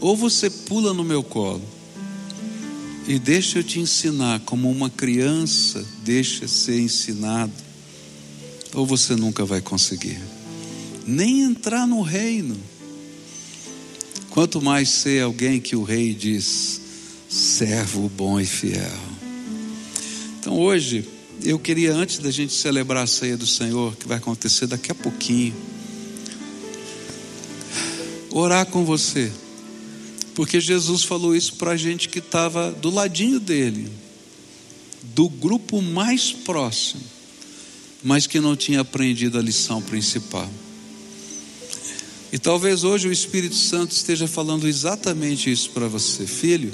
Ou 0.00 0.16
você 0.16 0.48
pula 0.48 0.94
no 0.94 1.02
meu 1.02 1.24
colo, 1.24 1.60
e 3.08 3.18
deixa 3.18 3.58
eu 3.58 3.64
te 3.64 3.80
ensinar 3.80 4.38
como 4.46 4.70
uma 4.70 4.88
criança 4.88 5.84
deixa 6.04 6.46
ser 6.46 6.78
ensinado, 6.78 7.52
ou 8.72 8.86
você 8.86 9.16
nunca 9.16 9.44
vai 9.44 9.60
conseguir, 9.60 10.20
nem 11.04 11.40
entrar 11.40 11.84
no 11.84 12.00
reino. 12.00 12.56
Quanto 14.30 14.62
mais 14.62 14.88
ser 14.88 15.24
alguém 15.24 15.60
que 15.60 15.74
o 15.74 15.82
rei 15.82 16.14
diz, 16.14 16.79
servo 17.30 18.08
bom 18.08 18.38
e 18.38 18.44
fiel. 18.44 18.98
Então 20.38 20.58
hoje, 20.58 21.08
eu 21.42 21.58
queria, 21.58 21.94
antes 21.94 22.18
da 22.18 22.30
gente 22.30 22.52
celebrar 22.52 23.04
a 23.04 23.06
ceia 23.06 23.36
do 23.36 23.46
Senhor, 23.46 23.96
que 23.96 24.06
vai 24.06 24.18
acontecer 24.18 24.66
daqui 24.66 24.92
a 24.92 24.94
pouquinho, 24.94 25.54
orar 28.30 28.66
com 28.66 28.84
você 28.84 29.32
porque 30.40 30.58
Jesus 30.58 31.04
falou 31.04 31.36
isso 31.36 31.56
para 31.56 31.72
a 31.72 31.76
gente 31.76 32.08
que 32.08 32.18
estava 32.18 32.70
do 32.70 32.88
ladinho 32.88 33.38
dele, 33.38 33.90
do 35.14 35.28
grupo 35.28 35.82
mais 35.82 36.32
próximo, 36.32 37.02
mas 38.02 38.26
que 38.26 38.40
não 38.40 38.56
tinha 38.56 38.80
aprendido 38.80 39.38
a 39.38 39.42
lição 39.42 39.82
principal. 39.82 40.50
E 42.32 42.38
talvez 42.38 42.84
hoje 42.84 43.06
o 43.06 43.12
Espírito 43.12 43.56
Santo 43.56 43.90
esteja 43.90 44.26
falando 44.26 44.66
exatamente 44.66 45.50
isso 45.50 45.70
para 45.72 45.88
você, 45.88 46.26
filho. 46.26 46.72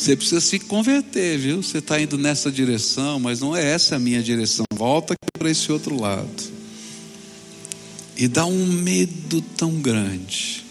Você 0.00 0.16
precisa 0.16 0.40
se 0.40 0.58
converter, 0.58 1.36
viu? 1.36 1.62
Você 1.62 1.76
está 1.76 2.00
indo 2.00 2.16
nessa 2.16 2.50
direção, 2.50 3.20
mas 3.20 3.40
não 3.40 3.54
é 3.54 3.62
essa 3.62 3.96
a 3.96 3.98
minha 3.98 4.22
direção. 4.22 4.64
Volta 4.72 5.14
para 5.38 5.50
esse 5.50 5.70
outro 5.70 6.00
lado. 6.00 6.42
E 8.16 8.26
dá 8.26 8.46
um 8.46 8.66
medo 8.66 9.42
tão 9.58 9.74
grande 9.74 10.64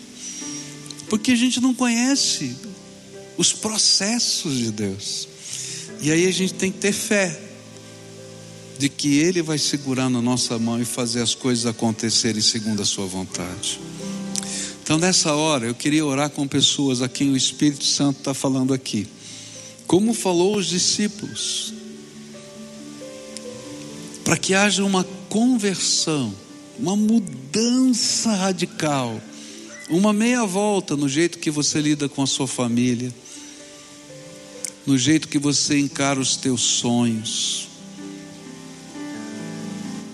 porque 1.07 1.31
a 1.31 1.35
gente 1.35 1.61
não 1.61 1.75
conhece 1.75 2.55
os 3.37 3.53
processos 3.53 4.57
de 4.57 4.71
Deus. 4.71 5.27
E 6.01 6.11
aí 6.11 6.25
a 6.25 6.31
gente 6.31 6.55
tem 6.55 6.71
que 6.71 6.79
ter 6.79 6.91
fé 6.91 7.39
de 8.79 8.89
que 8.89 9.19
Ele 9.19 9.43
vai 9.43 9.59
segurar 9.59 10.09
na 10.09 10.23
nossa 10.23 10.57
mão 10.57 10.81
e 10.81 10.85
fazer 10.85 11.21
as 11.21 11.35
coisas 11.35 11.67
acontecerem 11.67 12.41
segundo 12.41 12.81
a 12.81 12.85
Sua 12.85 13.05
vontade. 13.05 13.79
Então, 14.81 14.97
nessa 14.97 15.35
hora, 15.35 15.67
eu 15.67 15.75
queria 15.75 16.03
orar 16.03 16.31
com 16.31 16.47
pessoas 16.47 17.03
a 17.03 17.07
quem 17.07 17.31
o 17.31 17.37
Espírito 17.37 17.83
Santo 17.83 18.17
está 18.19 18.33
falando 18.33 18.73
aqui, 18.73 19.07
como 19.89 20.13
falou 20.13 20.55
os 20.55 20.67
discípulos, 20.67 21.73
para 24.23 24.37
que 24.37 24.53
haja 24.53 24.85
uma 24.85 25.03
conversão, 25.27 26.31
uma 26.77 26.95
mudança 26.95 28.31
radical 28.35 29.19
uma 29.89 30.13
meia 30.13 30.45
volta 30.45 30.95
no 30.95 31.09
jeito 31.09 31.39
que 31.39 31.49
você 31.49 31.81
lida 31.81 32.07
com 32.07 32.21
a 32.21 32.27
sua 32.27 32.47
família, 32.47 33.11
no 34.85 34.95
jeito 34.95 35.27
que 35.27 35.39
você 35.39 35.79
encara 35.79 36.19
os 36.19 36.35
teus 36.35 36.61
sonhos, 36.61 37.67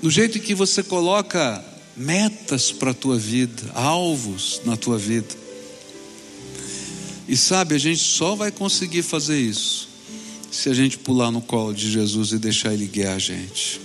no 0.02 0.10
jeito 0.10 0.40
que 0.40 0.56
você 0.56 0.82
coloca 0.82 1.62
metas 1.98 2.72
para 2.72 2.92
a 2.92 2.94
tua 2.94 3.18
vida, 3.18 3.70
alvos 3.74 4.62
na 4.64 4.78
tua 4.78 4.98
vida. 4.98 5.45
E 7.28 7.36
sabe, 7.36 7.76
a 7.76 7.78
gente 7.78 8.02
só 8.02 8.36
vai 8.36 8.52
conseguir 8.52 9.02
fazer 9.02 9.40
isso 9.40 9.88
se 10.52 10.70
a 10.70 10.74
gente 10.74 10.98
pular 10.98 11.32
no 11.32 11.42
colo 11.42 11.74
de 11.74 11.92
Jesus 11.92 12.32
e 12.32 12.38
deixar 12.38 12.74
Ele 12.74 12.86
guiar 12.86 13.16
a 13.16 13.20
gente. 13.20 13.82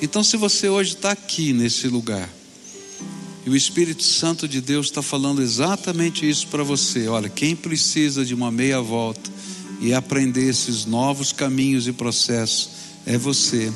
Então, 0.00 0.22
se 0.22 0.36
você 0.36 0.68
hoje 0.68 0.94
está 0.94 1.10
aqui 1.10 1.52
nesse 1.52 1.88
lugar, 1.88 2.30
e 3.44 3.50
o 3.50 3.56
Espírito 3.56 4.02
Santo 4.02 4.46
de 4.46 4.60
Deus 4.60 4.86
está 4.86 5.00
falando 5.00 5.42
exatamente 5.42 6.28
isso 6.28 6.46
para 6.48 6.62
você. 6.62 7.08
Olha, 7.08 7.30
quem 7.30 7.56
precisa 7.56 8.22
de 8.22 8.34
uma 8.34 8.50
meia 8.50 8.80
volta 8.80 9.30
e 9.80 9.94
aprender 9.94 10.48
esses 10.48 10.84
novos 10.84 11.32
caminhos 11.32 11.88
e 11.88 11.92
processos 11.92 12.68
é 13.06 13.16
você. 13.16 13.72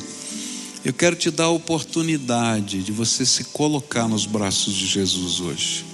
Eu 0.85 0.93
quero 0.93 1.17
te 1.17 1.31
dar 1.31 1.45
a 1.45 1.51
oportunidade 1.51 2.83
de 2.83 2.93
você 2.93 3.25
se 3.25 3.45
colocar 3.45 4.07
nos 4.07 4.27
braços 4.27 4.75
de 4.75 4.87
Jesus 4.87 5.41
hoje. 5.41 5.92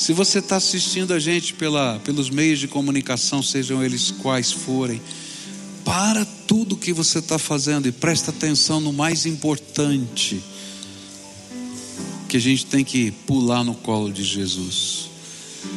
Se 0.00 0.14
você 0.14 0.38
está 0.38 0.56
assistindo 0.56 1.12
a 1.12 1.18
gente 1.18 1.52
pela, 1.52 2.00
pelos 2.02 2.30
meios 2.30 2.58
de 2.58 2.66
comunicação, 2.66 3.42
sejam 3.42 3.84
eles 3.84 4.10
quais 4.10 4.50
forem, 4.50 4.98
para 5.84 6.24
tudo 6.24 6.74
que 6.74 6.90
você 6.90 7.18
está 7.18 7.38
fazendo 7.38 7.86
e 7.86 7.92
presta 7.92 8.30
atenção 8.30 8.80
no 8.80 8.94
mais 8.94 9.26
importante 9.26 10.42
que 12.30 12.38
a 12.38 12.40
gente 12.40 12.64
tem 12.64 12.82
que 12.82 13.10
pular 13.10 13.62
no 13.62 13.74
colo 13.74 14.10
de 14.10 14.24
Jesus. 14.24 15.10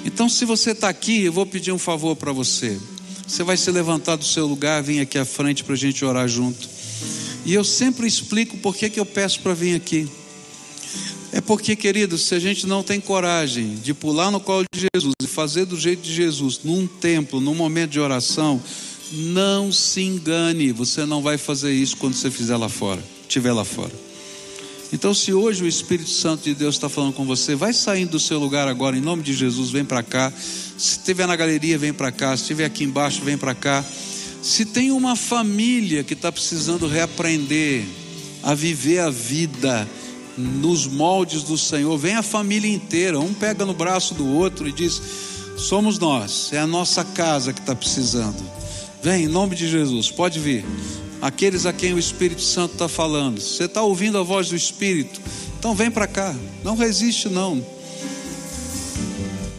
Então, 0.06 0.30
se 0.30 0.46
você 0.46 0.72
está 0.72 0.88
aqui, 0.88 1.24
eu 1.24 1.34
vou 1.34 1.46
pedir 1.46 1.74
um 1.74 1.78
favor 1.78 2.16
para 2.16 2.32
você. 2.32 2.80
Você 3.28 3.44
vai 3.44 3.58
se 3.58 3.70
levantar 3.72 4.16
do 4.16 4.24
seu 4.24 4.48
lugar, 4.48 4.82
vir 4.82 5.02
aqui 5.02 5.18
à 5.18 5.26
frente 5.26 5.66
para 5.66 5.74
a 5.74 5.78
gente 5.78 6.06
orar 6.06 6.30
junto. 6.30 6.70
E 7.46 7.54
eu 7.54 7.66
sempre 7.66 8.08
explico 8.08 8.56
por 8.60 8.74
que, 8.74 8.90
eu 8.98 9.06
peço 9.06 9.42
para 9.42 9.54
vir 9.54 9.76
aqui. 9.76 10.10
Porque, 11.46 11.76
querido, 11.76 12.18
se 12.18 12.34
a 12.34 12.40
gente 12.40 12.66
não 12.66 12.82
tem 12.82 13.02
coragem 13.02 13.76
de 13.76 13.94
pular 13.94 14.32
no 14.32 14.40
colo 14.40 14.64
de 14.74 14.88
Jesus 14.96 15.14
e 15.22 15.28
fazer 15.28 15.66
do 15.66 15.78
jeito 15.78 16.02
de 16.02 16.14
Jesus, 16.14 16.62
num 16.64 16.88
templo, 16.88 17.42
num 17.42 17.54
momento 17.54 17.92
de 17.92 18.00
oração, 18.00 18.62
não 19.12 19.72
se 19.72 20.02
engane, 20.02 20.72
você 20.72 21.06
não 21.06 21.22
vai 21.22 21.38
fazer 21.38 21.74
isso 21.74 21.98
quando 21.98 22.14
você 22.14 22.32
fizer 22.32 22.56
lá 22.56 22.70
fora, 22.70 23.04
estiver 23.22 23.52
lá 23.52 23.66
fora. 23.66 23.92
Então, 24.94 25.14
se 25.14 25.34
hoje 25.34 25.64
o 25.64 25.68
Espírito 25.68 26.10
Santo 26.10 26.44
de 26.44 26.54
Deus 26.54 26.76
está 26.76 26.88
falando 26.88 27.14
com 27.14 27.26
você, 27.26 27.56
vai 27.56 27.74
saindo 27.74 28.12
do 28.12 28.20
seu 28.20 28.40
lugar 28.40 28.68
agora, 28.68 28.96
em 28.96 29.02
nome 29.02 29.24
de 29.24 29.34
Jesus, 29.34 29.72
vem 29.72 29.84
para 29.84 30.04
cá. 30.04 30.32
Se 30.78 31.00
estiver 31.00 31.28
na 31.28 31.36
galeria, 31.36 31.78
vem 31.78 31.92
para 31.92 32.12
cá. 32.12 32.38
Se 32.38 32.44
estiver 32.44 32.66
aqui 32.66 32.84
embaixo, 32.84 33.24
vem 33.24 33.36
para 33.36 33.56
cá. 33.56 33.84
Se 34.42 34.66
tem 34.66 34.92
uma 34.92 35.16
família 35.16 36.04
que 36.04 36.14
está 36.14 36.32
precisando 36.32 36.88
reaprender 36.88 37.84
a 38.44 38.54
viver 38.54 39.00
a 39.00 39.10
vida 39.10 39.90
nos 40.38 40.88
moldes 40.88 41.44
do 41.44 41.58
Senhor, 41.58 41.98
vem 41.98 42.16
a 42.16 42.24
família 42.24 42.74
inteira. 42.74 43.20
Um 43.20 43.34
pega 43.34 43.66
no 43.66 43.74
braço 43.74 44.14
do 44.14 44.28
outro 44.28 44.68
e 44.68 44.72
diz: 44.72 45.02
Somos 45.58 46.00
nós, 46.00 46.50
é 46.52 46.60
a 46.60 46.68
nossa 46.68 47.04
casa 47.04 47.54
que 47.54 47.60
está 47.60 47.76
precisando. 47.76 48.44
Vem, 49.02 49.26
em 49.26 49.28
nome 49.28 49.56
de 49.56 49.68
Jesus, 49.68 50.10
pode 50.10 50.40
vir 50.40 50.66
aqueles 51.22 51.66
a 51.66 51.74
quem 51.74 51.94
o 51.94 52.00
Espírito 52.00 52.42
Santo 52.42 52.74
está 52.74 52.88
falando. 52.88 53.40
Você 53.40 53.66
está 53.66 53.82
ouvindo 53.82 54.18
a 54.18 54.24
voz 54.24 54.50
do 54.50 54.56
Espírito? 54.56 55.22
Então 55.58 55.74
vem 55.74 55.90
para 55.90 56.08
cá, 56.08 56.36
não 56.64 56.76
resiste 56.76 57.30
não. 57.30 57.66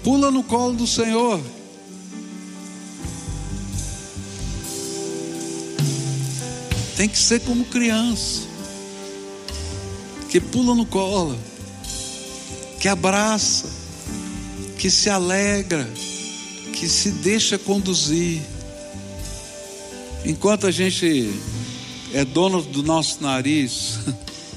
Pula 0.02 0.30
no 0.30 0.42
colo 0.42 0.74
do 0.74 0.86
Senhor. 0.86 1.40
Tem 6.96 7.08
que 7.08 7.18
ser 7.18 7.40
como 7.40 7.64
criança, 7.64 8.42
que 10.34 10.40
pula 10.40 10.74
no 10.74 10.84
colo, 10.84 11.38
que 12.80 12.88
abraça, 12.88 13.70
que 14.76 14.90
se 14.90 15.08
alegra, 15.08 15.88
que 16.72 16.88
se 16.88 17.12
deixa 17.12 17.56
conduzir. 17.56 18.42
Enquanto 20.24 20.66
a 20.66 20.72
gente 20.72 21.32
é 22.12 22.24
dono 22.24 22.62
do 22.62 22.82
nosso 22.82 23.22
nariz, 23.22 24.00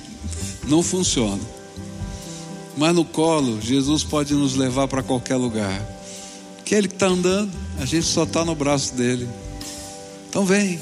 não 0.67 0.81
funciona. 0.81 1.43
Mas 2.75 2.95
no 2.95 3.05
colo, 3.05 3.61
Jesus 3.61 4.03
pode 4.03 4.33
nos 4.33 4.55
levar 4.55 4.87
para 4.87 5.03
qualquer 5.03 5.35
lugar. 5.35 5.79
Que 6.65 6.73
ele 6.73 6.87
que 6.87 6.95
está 6.95 7.05
andando, 7.05 7.51
a 7.77 7.85
gente 7.85 8.07
só 8.07 8.23
está 8.23 8.43
no 8.43 8.55
braço 8.55 8.95
dele. 8.95 9.29
Então 10.27 10.43
vem. 10.43 10.79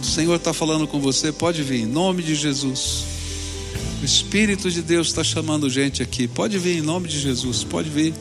O 0.00 0.04
Senhor 0.04 0.36
está 0.36 0.54
falando 0.54 0.86
com 0.86 1.00
você, 1.00 1.32
pode 1.32 1.64
vir, 1.64 1.80
em 1.80 1.86
nome 1.86 2.22
de 2.22 2.36
Jesus. 2.36 3.13
O 4.04 4.06
Espírito 4.06 4.70
de 4.70 4.82
Deus 4.82 5.06
está 5.06 5.24
chamando 5.24 5.70
gente 5.70 6.02
aqui. 6.02 6.28
Pode 6.28 6.58
vir 6.58 6.76
em 6.76 6.82
nome 6.82 7.08
de 7.08 7.18
Jesus, 7.18 7.64
pode 7.64 7.88
vir. 7.88 8.12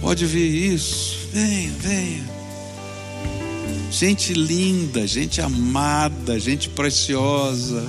Pode 0.00 0.26
vir 0.26 0.74
isso. 0.74 1.16
Venha, 1.32 1.70
venha 1.78 2.24
gente 3.92 4.34
linda, 4.34 5.06
gente 5.06 5.40
amada, 5.40 6.40
gente 6.40 6.68
preciosa. 6.70 7.88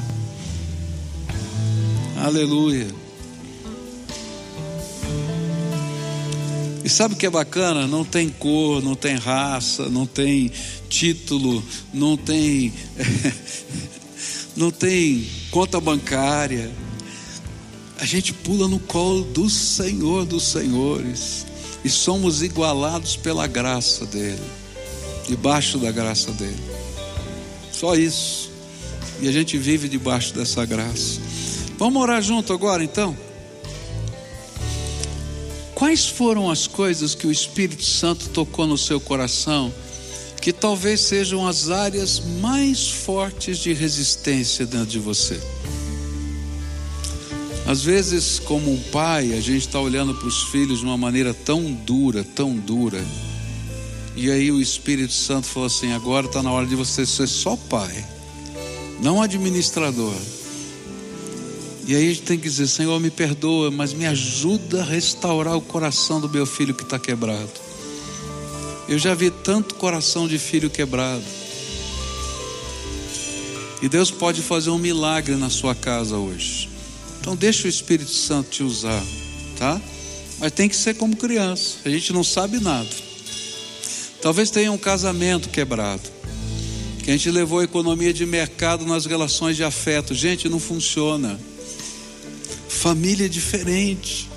Aleluia. 2.23 2.87
E 6.83 6.87
sabe 6.87 7.15
o 7.15 7.17
que 7.17 7.25
é 7.25 7.31
bacana? 7.31 7.87
Não 7.87 8.05
tem 8.05 8.29
cor, 8.29 8.83
não 8.83 8.93
tem 8.93 9.15
raça, 9.15 9.89
não 9.89 10.05
tem 10.05 10.51
título, 10.87 11.63
não 11.91 12.15
tem 12.15 12.71
não 14.55 14.71
tem 14.71 15.27
conta 15.51 15.79
bancária. 15.79 16.71
A 17.99 18.05
gente 18.05 18.33
pula 18.33 18.67
no 18.67 18.79
colo 18.79 19.23
do 19.23 19.49
Senhor 19.49 20.25
dos 20.25 20.43
Senhores 20.43 21.45
e 21.83 21.89
somos 21.89 22.41
igualados 22.41 23.15
pela 23.15 23.47
graça 23.47 24.05
dele 24.05 24.41
debaixo 25.27 25.77
da 25.77 25.91
graça 25.91 26.31
dele. 26.31 26.63
Só 27.71 27.95
isso. 27.95 28.51
E 29.21 29.27
a 29.27 29.31
gente 29.31 29.57
vive 29.57 29.87
debaixo 29.87 30.33
dessa 30.33 30.65
graça. 30.65 31.19
Vamos 31.77 32.01
orar 32.01 32.21
junto 32.21 32.53
agora 32.53 32.83
então? 32.83 33.17
Quais 35.73 36.05
foram 36.07 36.49
as 36.49 36.67
coisas 36.67 37.13
que 37.13 37.27
o 37.27 37.31
Espírito 37.31 37.83
Santo 37.83 38.29
tocou 38.29 38.65
no 38.65 38.77
seu 38.77 38.99
coração, 38.99 39.73
que 40.45 40.53
talvez 40.53 41.01
sejam 41.01 41.47
as 41.47 41.71
áreas 41.71 42.21
mais 42.39 42.87
fortes 42.87 43.57
de 43.57 43.73
resistência 43.73 44.63
dentro 44.63 44.85
de 44.85 44.99
você? 44.99 45.41
Às 47.65 47.81
vezes, 47.81 48.37
como 48.37 48.71
um 48.71 48.79
pai, 48.91 49.33
a 49.33 49.41
gente 49.41 49.65
está 49.65 49.79
olhando 49.79 50.13
para 50.13 50.27
os 50.27 50.43
filhos 50.43 50.81
de 50.81 50.85
uma 50.85 50.95
maneira 50.95 51.33
tão 51.33 51.73
dura, 51.73 52.23
tão 52.23 52.55
dura 52.55 53.03
e 54.15 54.29
aí 54.29 54.51
o 54.51 54.61
Espírito 54.61 55.13
Santo 55.13 55.47
falou 55.47 55.65
assim: 55.65 55.93
agora 55.93 56.27
está 56.27 56.43
na 56.43 56.51
hora 56.51 56.67
de 56.67 56.75
você 56.75 57.07
ser 57.07 57.27
só 57.27 57.57
pai, 57.57 58.05
não 59.01 59.23
administrador. 59.23 60.15
E 61.87 61.95
aí 61.95 62.05
a 62.05 62.09
gente 62.09 62.21
tem 62.21 62.37
que 62.37 62.47
dizer: 62.47 62.67
Senhor, 62.67 62.99
me 62.99 63.09
perdoa, 63.09 63.71
mas 63.71 63.93
me 63.93 64.05
ajuda 64.05 64.81
a 64.81 64.85
restaurar 64.85 65.57
o 65.57 65.61
coração 65.61 66.21
do 66.21 66.29
meu 66.29 66.45
filho 66.45 66.75
que 66.75 66.83
está 66.83 66.99
quebrado. 66.99 67.49
Eu 68.87 68.99
já 68.99 69.15
vi 69.15 69.31
tanto 69.31 69.75
coração 69.75 70.27
de 70.27 70.37
filho 70.37 70.69
quebrado. 70.69 71.23
E 73.81 73.89
Deus 73.89 74.11
pode 74.11 74.41
fazer 74.41 74.69
um 74.69 74.77
milagre 74.77 75.35
na 75.35 75.49
sua 75.49 75.73
casa 75.73 76.17
hoje. 76.17 76.69
Então 77.19 77.35
deixa 77.35 77.67
o 77.67 77.69
Espírito 77.69 78.11
Santo 78.11 78.49
te 78.49 78.63
usar, 78.63 79.03
tá? 79.57 79.81
Mas 80.39 80.51
tem 80.51 80.69
que 80.69 80.75
ser 80.75 80.95
como 80.95 81.15
criança. 81.15 81.77
A 81.83 81.89
gente 81.89 82.13
não 82.13 82.23
sabe 82.23 82.59
nada. 82.59 82.89
Talvez 84.21 84.51
tenha 84.51 84.71
um 84.71 84.77
casamento 84.77 85.49
quebrado. 85.49 86.03
Que 87.03 87.11
a 87.11 87.13
gente 87.13 87.29
levou 87.29 87.59
a 87.59 87.63
economia 87.63 88.13
de 88.13 88.25
mercado 88.25 88.85
nas 88.85 89.05
relações 89.05 89.55
de 89.55 89.63
afeto. 89.63 90.13
Gente, 90.13 90.49
não 90.49 90.59
funciona. 90.59 91.39
Família 92.67 93.25
é 93.25 93.29
diferente. 93.29 94.29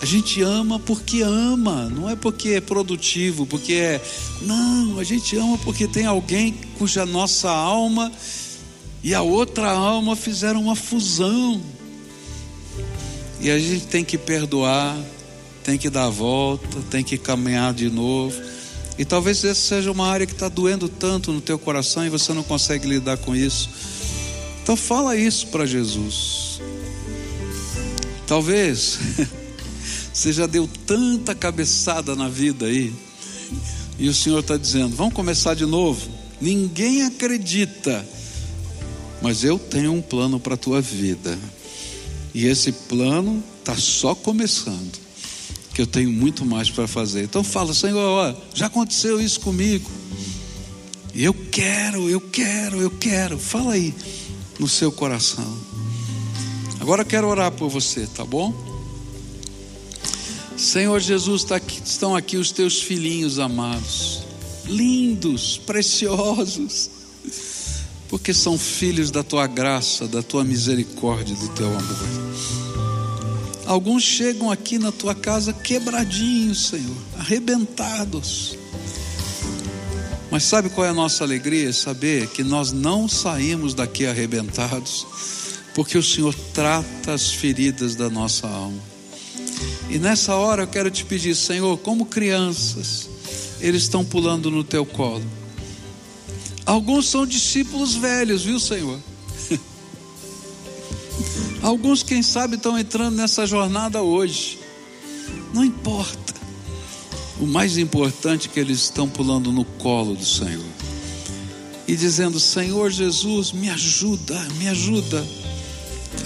A 0.00 0.06
gente 0.06 0.40
ama 0.40 0.78
porque 0.78 1.20
ama, 1.20 1.90
não 1.90 2.08
é 2.08 2.16
porque 2.16 2.50
é 2.50 2.60
produtivo, 2.60 3.44
porque 3.44 3.74
é. 3.74 4.00
Não, 4.40 4.98
a 4.98 5.04
gente 5.04 5.36
ama 5.36 5.58
porque 5.58 5.86
tem 5.86 6.06
alguém 6.06 6.54
cuja 6.78 7.04
nossa 7.04 7.50
alma 7.50 8.10
e 9.02 9.14
a 9.14 9.20
outra 9.20 9.70
alma 9.70 10.16
fizeram 10.16 10.62
uma 10.62 10.74
fusão. 10.74 11.60
E 13.40 13.50
a 13.50 13.58
gente 13.58 13.86
tem 13.86 14.02
que 14.02 14.16
perdoar, 14.16 14.98
tem 15.62 15.76
que 15.76 15.90
dar 15.90 16.06
a 16.06 16.10
volta, 16.10 16.78
tem 16.90 17.04
que 17.04 17.18
caminhar 17.18 17.74
de 17.74 17.90
novo. 17.90 18.40
E 18.98 19.04
talvez 19.04 19.44
essa 19.44 19.60
seja 19.60 19.90
uma 19.90 20.06
área 20.06 20.26
que 20.26 20.32
está 20.32 20.48
doendo 20.48 20.88
tanto 20.88 21.30
no 21.30 21.40
teu 21.40 21.58
coração 21.58 22.06
e 22.06 22.10
você 22.10 22.32
não 22.32 22.42
consegue 22.42 22.86
lidar 22.86 23.18
com 23.18 23.36
isso. 23.36 23.68
Então 24.62 24.76
fala 24.76 25.16
isso 25.16 25.46
para 25.48 25.66
Jesus. 25.66 26.60
Talvez 28.26 28.98
você 30.20 30.34
já 30.34 30.46
deu 30.46 30.68
tanta 30.86 31.34
cabeçada 31.34 32.14
na 32.14 32.28
vida 32.28 32.66
aí. 32.66 32.92
E 33.98 34.06
o 34.06 34.12
Senhor 34.14 34.40
está 34.40 34.58
dizendo: 34.58 34.94
vamos 34.94 35.14
começar 35.14 35.54
de 35.54 35.64
novo. 35.64 36.10
Ninguém 36.38 37.04
acredita, 37.04 38.06
mas 39.22 39.44
eu 39.44 39.58
tenho 39.58 39.94
um 39.94 40.02
plano 40.02 40.38
para 40.38 40.54
a 40.54 40.58
tua 40.58 40.82
vida. 40.82 41.38
E 42.34 42.44
esse 42.44 42.70
plano 42.70 43.42
está 43.60 43.74
só 43.76 44.14
começando 44.14 44.92
que 45.72 45.80
eu 45.80 45.86
tenho 45.86 46.10
muito 46.10 46.44
mais 46.44 46.68
para 46.68 46.86
fazer. 46.86 47.24
Então 47.24 47.42
fala, 47.42 47.72
Senhor, 47.72 47.98
ó, 47.98 48.34
já 48.52 48.66
aconteceu 48.66 49.18
isso 49.18 49.40
comigo. 49.40 49.90
Eu 51.14 51.32
quero, 51.32 52.10
eu 52.10 52.20
quero, 52.20 52.78
eu 52.78 52.90
quero. 52.90 53.38
Fala 53.38 53.72
aí 53.72 53.94
no 54.58 54.68
seu 54.68 54.92
coração. 54.92 55.58
Agora 56.78 57.02
eu 57.02 57.06
quero 57.06 57.26
orar 57.26 57.50
por 57.52 57.70
você, 57.70 58.06
tá 58.06 58.24
bom? 58.24 58.69
Senhor 60.60 61.00
Jesus, 61.00 61.42
tá 61.42 61.56
aqui, 61.56 61.80
estão 61.82 62.14
aqui 62.14 62.36
os 62.36 62.52
teus 62.52 62.82
filhinhos 62.82 63.38
amados, 63.38 64.22
lindos, 64.66 65.56
preciosos, 65.56 66.90
porque 68.10 68.34
são 68.34 68.58
filhos 68.58 69.10
da 69.10 69.22
tua 69.22 69.46
graça, 69.46 70.06
da 70.06 70.22
tua 70.22 70.44
misericórdia, 70.44 71.34
do 71.34 71.48
teu 71.54 71.66
amor. 71.66 72.08
Alguns 73.64 74.02
chegam 74.02 74.50
aqui 74.50 74.78
na 74.78 74.92
tua 74.92 75.14
casa 75.14 75.50
quebradinhos, 75.50 76.66
Senhor, 76.66 76.96
arrebentados. 77.18 78.58
Mas 80.30 80.42
sabe 80.44 80.68
qual 80.68 80.86
é 80.86 80.90
a 80.90 80.94
nossa 80.94 81.24
alegria? 81.24 81.72
Saber 81.72 82.26
que 82.28 82.44
nós 82.44 82.70
não 82.70 83.08
saímos 83.08 83.72
daqui 83.72 84.04
arrebentados, 84.04 85.06
porque 85.74 85.96
o 85.96 86.02
Senhor 86.02 86.34
trata 86.52 87.14
as 87.14 87.32
feridas 87.32 87.96
da 87.96 88.10
nossa 88.10 88.46
alma. 88.46 88.99
E 89.90 89.98
nessa 89.98 90.36
hora 90.36 90.62
eu 90.62 90.68
quero 90.68 90.88
te 90.88 91.04
pedir, 91.04 91.34
Senhor, 91.34 91.76
como 91.78 92.06
crianças, 92.06 93.10
eles 93.60 93.82
estão 93.82 94.04
pulando 94.04 94.48
no 94.48 94.62
teu 94.62 94.86
colo. 94.86 95.24
Alguns 96.64 97.08
são 97.08 97.26
discípulos 97.26 97.96
velhos, 97.96 98.44
viu, 98.44 98.60
Senhor? 98.60 99.00
Alguns, 101.60 102.04
quem 102.04 102.22
sabe, 102.22 102.54
estão 102.54 102.78
entrando 102.78 103.16
nessa 103.16 103.44
jornada 103.44 104.00
hoje. 104.00 104.60
Não 105.52 105.64
importa. 105.64 106.34
O 107.40 107.46
mais 107.46 107.76
importante 107.76 108.48
é 108.48 108.52
que 108.52 108.60
eles 108.60 108.78
estão 108.78 109.08
pulando 109.08 109.50
no 109.50 109.64
colo 109.64 110.14
do 110.14 110.24
Senhor 110.24 110.64
e 111.88 111.96
dizendo: 111.96 112.38
Senhor 112.38 112.90
Jesus, 112.90 113.50
me 113.50 113.68
ajuda, 113.68 114.38
me 114.56 114.68
ajuda 114.68 115.26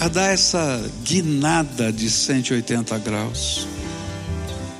a 0.01 0.09
dar 0.09 0.33
essa 0.33 0.91
guinada 1.03 1.93
de 1.93 2.11
180 2.11 2.99
graus. 2.99 3.67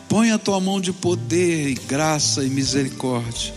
Põe 0.09 0.31
a 0.31 0.39
tua 0.39 0.61
mão 0.61 0.81
de 0.81 0.93
poder 0.93 1.71
e 1.71 1.75
graça 1.75 2.45
e 2.45 2.49
misericórdia. 2.49 3.55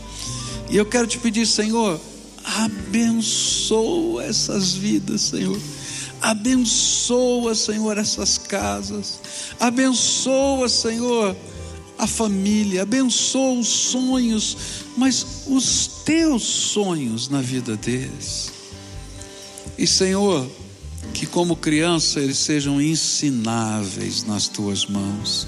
E 0.70 0.78
eu 0.78 0.86
quero 0.86 1.08
te 1.08 1.18
pedir, 1.18 1.46
Senhor, 1.46 2.00
abençoa 2.44 4.24
essas 4.24 4.74
vidas, 4.74 5.22
Senhor. 5.22 5.60
Abençoa, 6.22 7.54
Senhor, 7.54 7.98
essas 7.98 8.38
casas. 8.38 9.20
Abençoa, 9.60 10.68
Senhor, 10.68 11.36
a 11.98 12.08
família. 12.08 12.82
Abençoa 12.82 13.60
os 13.60 13.68
sonhos, 13.68 14.58
mas 14.96 15.44
os 15.48 15.88
teus 16.04 16.44
sonhos 16.44 17.30
na 17.30 17.42
vida 17.42 17.78
deles. 17.78 18.52
E, 19.78 19.86
Senhor, 19.86 20.50
que 21.14 21.26
como 21.26 21.56
criança 21.56 22.20
eles 22.20 22.38
sejam 22.38 22.82
ensináveis 22.82 24.24
nas 24.24 24.48
tuas 24.48 24.86
mãos. 24.86 25.48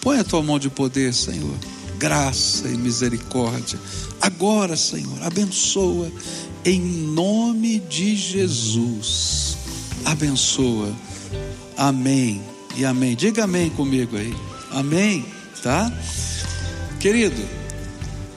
Põe 0.00 0.18
a 0.18 0.24
tua 0.24 0.42
mão 0.42 0.58
de 0.58 0.70
poder, 0.70 1.12
Senhor, 1.12 1.54
graça 1.98 2.68
e 2.68 2.76
misericórdia. 2.76 3.78
Agora, 4.20 4.76
Senhor, 4.76 5.22
abençoa 5.22 6.10
em 6.64 6.80
nome 6.80 7.80
de 7.80 8.16
Jesus. 8.16 9.56
Abençoa. 10.04 10.94
Amém 11.76 12.42
e 12.76 12.84
amém. 12.84 13.16
Diga 13.16 13.44
amém 13.44 13.70
comigo 13.70 14.16
aí. 14.16 14.34
Amém, 14.70 15.24
tá? 15.62 15.92
Querido, 17.00 17.42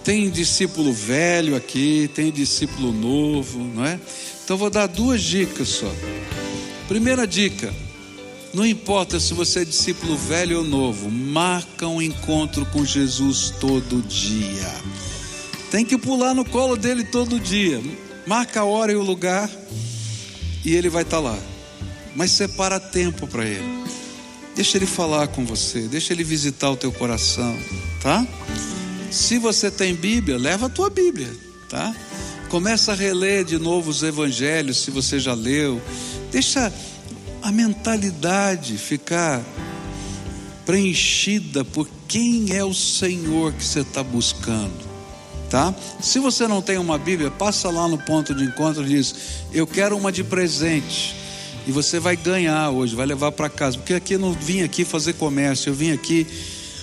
tem 0.04 0.30
discípulo 0.30 0.94
velho 0.94 1.56
aqui, 1.56 2.10
tem 2.14 2.32
discípulo 2.32 2.92
novo, 2.92 3.60
não 3.60 3.86
é? 3.86 4.00
Então 4.44 4.58
vou 4.58 4.70
dar 4.70 4.88
duas 4.88 5.22
dicas 5.22 5.68
só. 5.68 5.92
Primeira 6.92 7.26
dica: 7.26 7.74
não 8.54 8.66
importa 8.66 9.18
se 9.18 9.34
você 9.34 9.62
é 9.62 9.64
discípulo 9.64 10.18
velho 10.18 10.58
ou 10.58 10.64
novo, 10.66 11.10
marca 11.10 11.88
um 11.88 12.02
encontro 12.02 12.66
com 12.66 12.84
Jesus 12.84 13.54
todo 13.62 14.06
dia. 14.06 14.70
Tem 15.72 15.86
que 15.86 15.98
pular 15.98 16.34
no 16.34 16.44
colo 16.44 16.76
dele 16.76 17.06
todo 17.06 17.40
dia. 17.40 17.82
Marca 18.28 18.60
a 18.60 18.66
hora 18.66 18.92
e 18.92 18.96
o 18.98 19.02
lugar 19.02 19.50
e 20.66 20.76
ele 20.76 20.90
vai 20.90 21.04
estar 21.04 21.22
lá. 21.22 21.40
Mas 22.14 22.32
separa 22.32 22.78
tempo 22.78 23.26
para 23.26 23.46
ele. 23.46 23.86
Deixa 24.54 24.78
ele 24.78 24.86
falar 24.86 25.30
com 25.30 25.46
você, 25.46 25.88
deixa 25.88 26.12
ele 26.12 26.26
visitar 26.26 26.72
o 26.72 26.76
teu 26.76 26.92
coração, 26.92 27.58
tá? 28.02 28.28
Se 29.10 29.38
você 29.38 29.72
tem 29.72 29.96
Bíblia, 29.96 30.38
leva 30.38 30.66
a 30.66 30.70
tua 30.70 30.90
Bíblia, 30.90 31.34
tá? 31.70 31.96
Começa 32.50 32.92
a 32.92 32.96
reler 32.96 33.46
de 33.46 33.58
novo 33.58 33.90
os 33.90 34.04
evangelhos, 34.04 34.84
se 34.84 34.92
você 34.92 35.22
já 35.22 35.34
leu. 35.34 35.82
Deixa 36.32 36.72
a 37.42 37.52
mentalidade 37.52 38.78
ficar 38.78 39.42
preenchida 40.66 41.66
por 41.66 41.90
quem 42.08 42.56
é 42.56 42.64
o 42.64 42.74
Senhor 42.74 43.52
que 43.52 43.64
você 43.64 43.82
está 43.82 44.02
buscando, 44.02 44.80
tá? 45.50 45.76
Se 46.00 46.20
você 46.20 46.48
não 46.48 46.62
tem 46.62 46.78
uma 46.78 46.98
Bíblia, 46.98 47.30
passa 47.30 47.70
lá 47.70 47.88
no 47.88 47.98
ponto 47.98 48.34
de 48.34 48.46
encontro 48.46 48.84
e 48.84 48.90
diz: 48.90 49.16
Eu 49.52 49.68
quero 49.68 49.98
uma 49.98 50.12
de 50.12 50.24
presente. 50.24 51.16
E 51.68 51.72
você 51.72 52.00
vai 52.00 52.16
ganhar 52.16 52.72
hoje, 52.72 52.96
vai 52.96 53.06
levar 53.06 53.32
para 53.34 53.48
casa, 53.48 53.78
porque 53.78 53.94
aqui 53.94 54.14
eu 54.14 54.20
não 54.20 54.34
vim 54.34 54.64
aqui 54.64 54.84
fazer 54.84 55.14
comércio, 55.14 55.70
eu 55.70 55.76
vim 55.76 55.92
aqui 55.92 56.26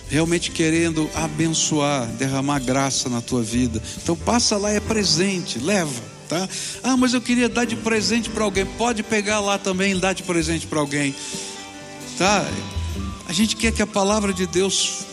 realmente 0.09 0.53
querendo 0.53 1.11
abençoar, 1.15 2.07
derramar 2.13 2.61
graça 2.61 3.09
na 3.09 3.21
tua 3.21 3.43
vida. 3.43 3.83
Então 4.01 4.15
passa 4.15 4.57
lá, 4.57 4.71
é 4.71 4.79
presente, 4.79 5.59
leva 5.59 6.18
tá? 6.29 6.49
Ah, 6.83 6.97
mas 6.97 7.15
eu 7.15 7.21
queria 7.21 7.49
dar 7.49 7.65
de 7.65 7.77
presente 7.77 8.29
para 8.31 8.45
alguém. 8.45 8.67
Pode 8.67 9.03
pegar 9.03 9.41
lá 9.41 9.59
também 9.59 9.97
e 9.97 10.01
dar 10.01 10.13
de 10.13 10.23
presente 10.23 10.67
para 10.67 10.81
alguém, 10.81 11.15
tá? 12.17 12.47
A 13.29 13.33
gente 13.33 13.57
quer 13.57 13.73
que 13.73 13.83
a 13.83 13.87
palavra 13.87 14.33
de 14.33 14.47
Deus 14.47 15.05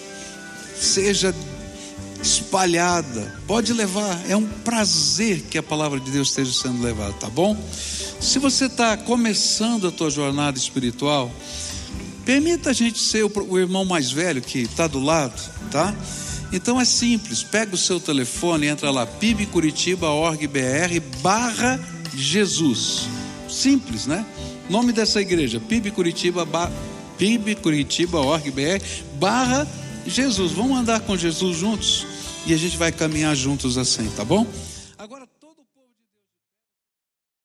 seja 0.80 1.34
espalhada. 2.22 3.34
Pode 3.47 3.74
levar, 3.74 4.20
é 4.28 4.36
um 4.36 4.45
prazer 4.45 5.41
que 5.41 5.57
a 5.57 5.63
palavra 5.63 5.99
de 5.99 6.11
Deus 6.11 6.30
esteja 6.30 6.51
sendo 6.51 6.82
levada, 6.82 7.13
tá 7.13 7.30
bom? 7.30 7.57
Se 8.20 8.39
você 8.39 8.66
está 8.66 8.97
começando 8.97 9.88
a 9.88 9.91
tua 9.91 10.09
jornada 10.09 10.57
espiritual, 10.57 11.32
permita 12.26 12.72
a 12.72 12.74
gente 12.74 12.99
ser 12.99 13.24
o, 13.24 13.59
irmão 13.59 13.86
mais 13.86 14.11
velho 14.11 14.41
que 14.41 14.59
está 14.59 14.88
do 14.88 14.99
lado, 14.99 15.39
tá? 15.70 15.93
Então 16.56 16.80
é 16.80 16.86
simples, 16.86 17.43
pega 17.43 17.76
o 17.76 17.78
seu 17.78 17.99
telefone, 17.99 18.68
entra 18.68 18.89
lá, 18.89 19.06
pibcuritiba.org.br 19.06 21.20
barra 21.22 21.78
Jesus. 22.16 23.10
Simples, 23.49 24.08
né? 24.08 24.26
Nome 24.70 24.93
dessa 24.93 25.20
igreja, 25.20 25.60
pibcuritiba, 25.60 26.47
pibcuritiba.org.br 27.18 28.86
barra 29.16 29.68
Jesus. 30.08 30.53
Vamos 30.53 30.78
andar 30.78 31.01
com 31.01 31.18
Jesus 31.18 31.58
juntos 31.58 32.08
e 32.45 32.53
a 32.53 32.58
gente 32.58 32.78
vai 32.78 32.93
caminhar 32.93 33.36
juntos 33.36 33.78
assim, 33.78 34.10
tá 34.16 34.24
bom? 34.24 34.47
Agora 34.97 35.28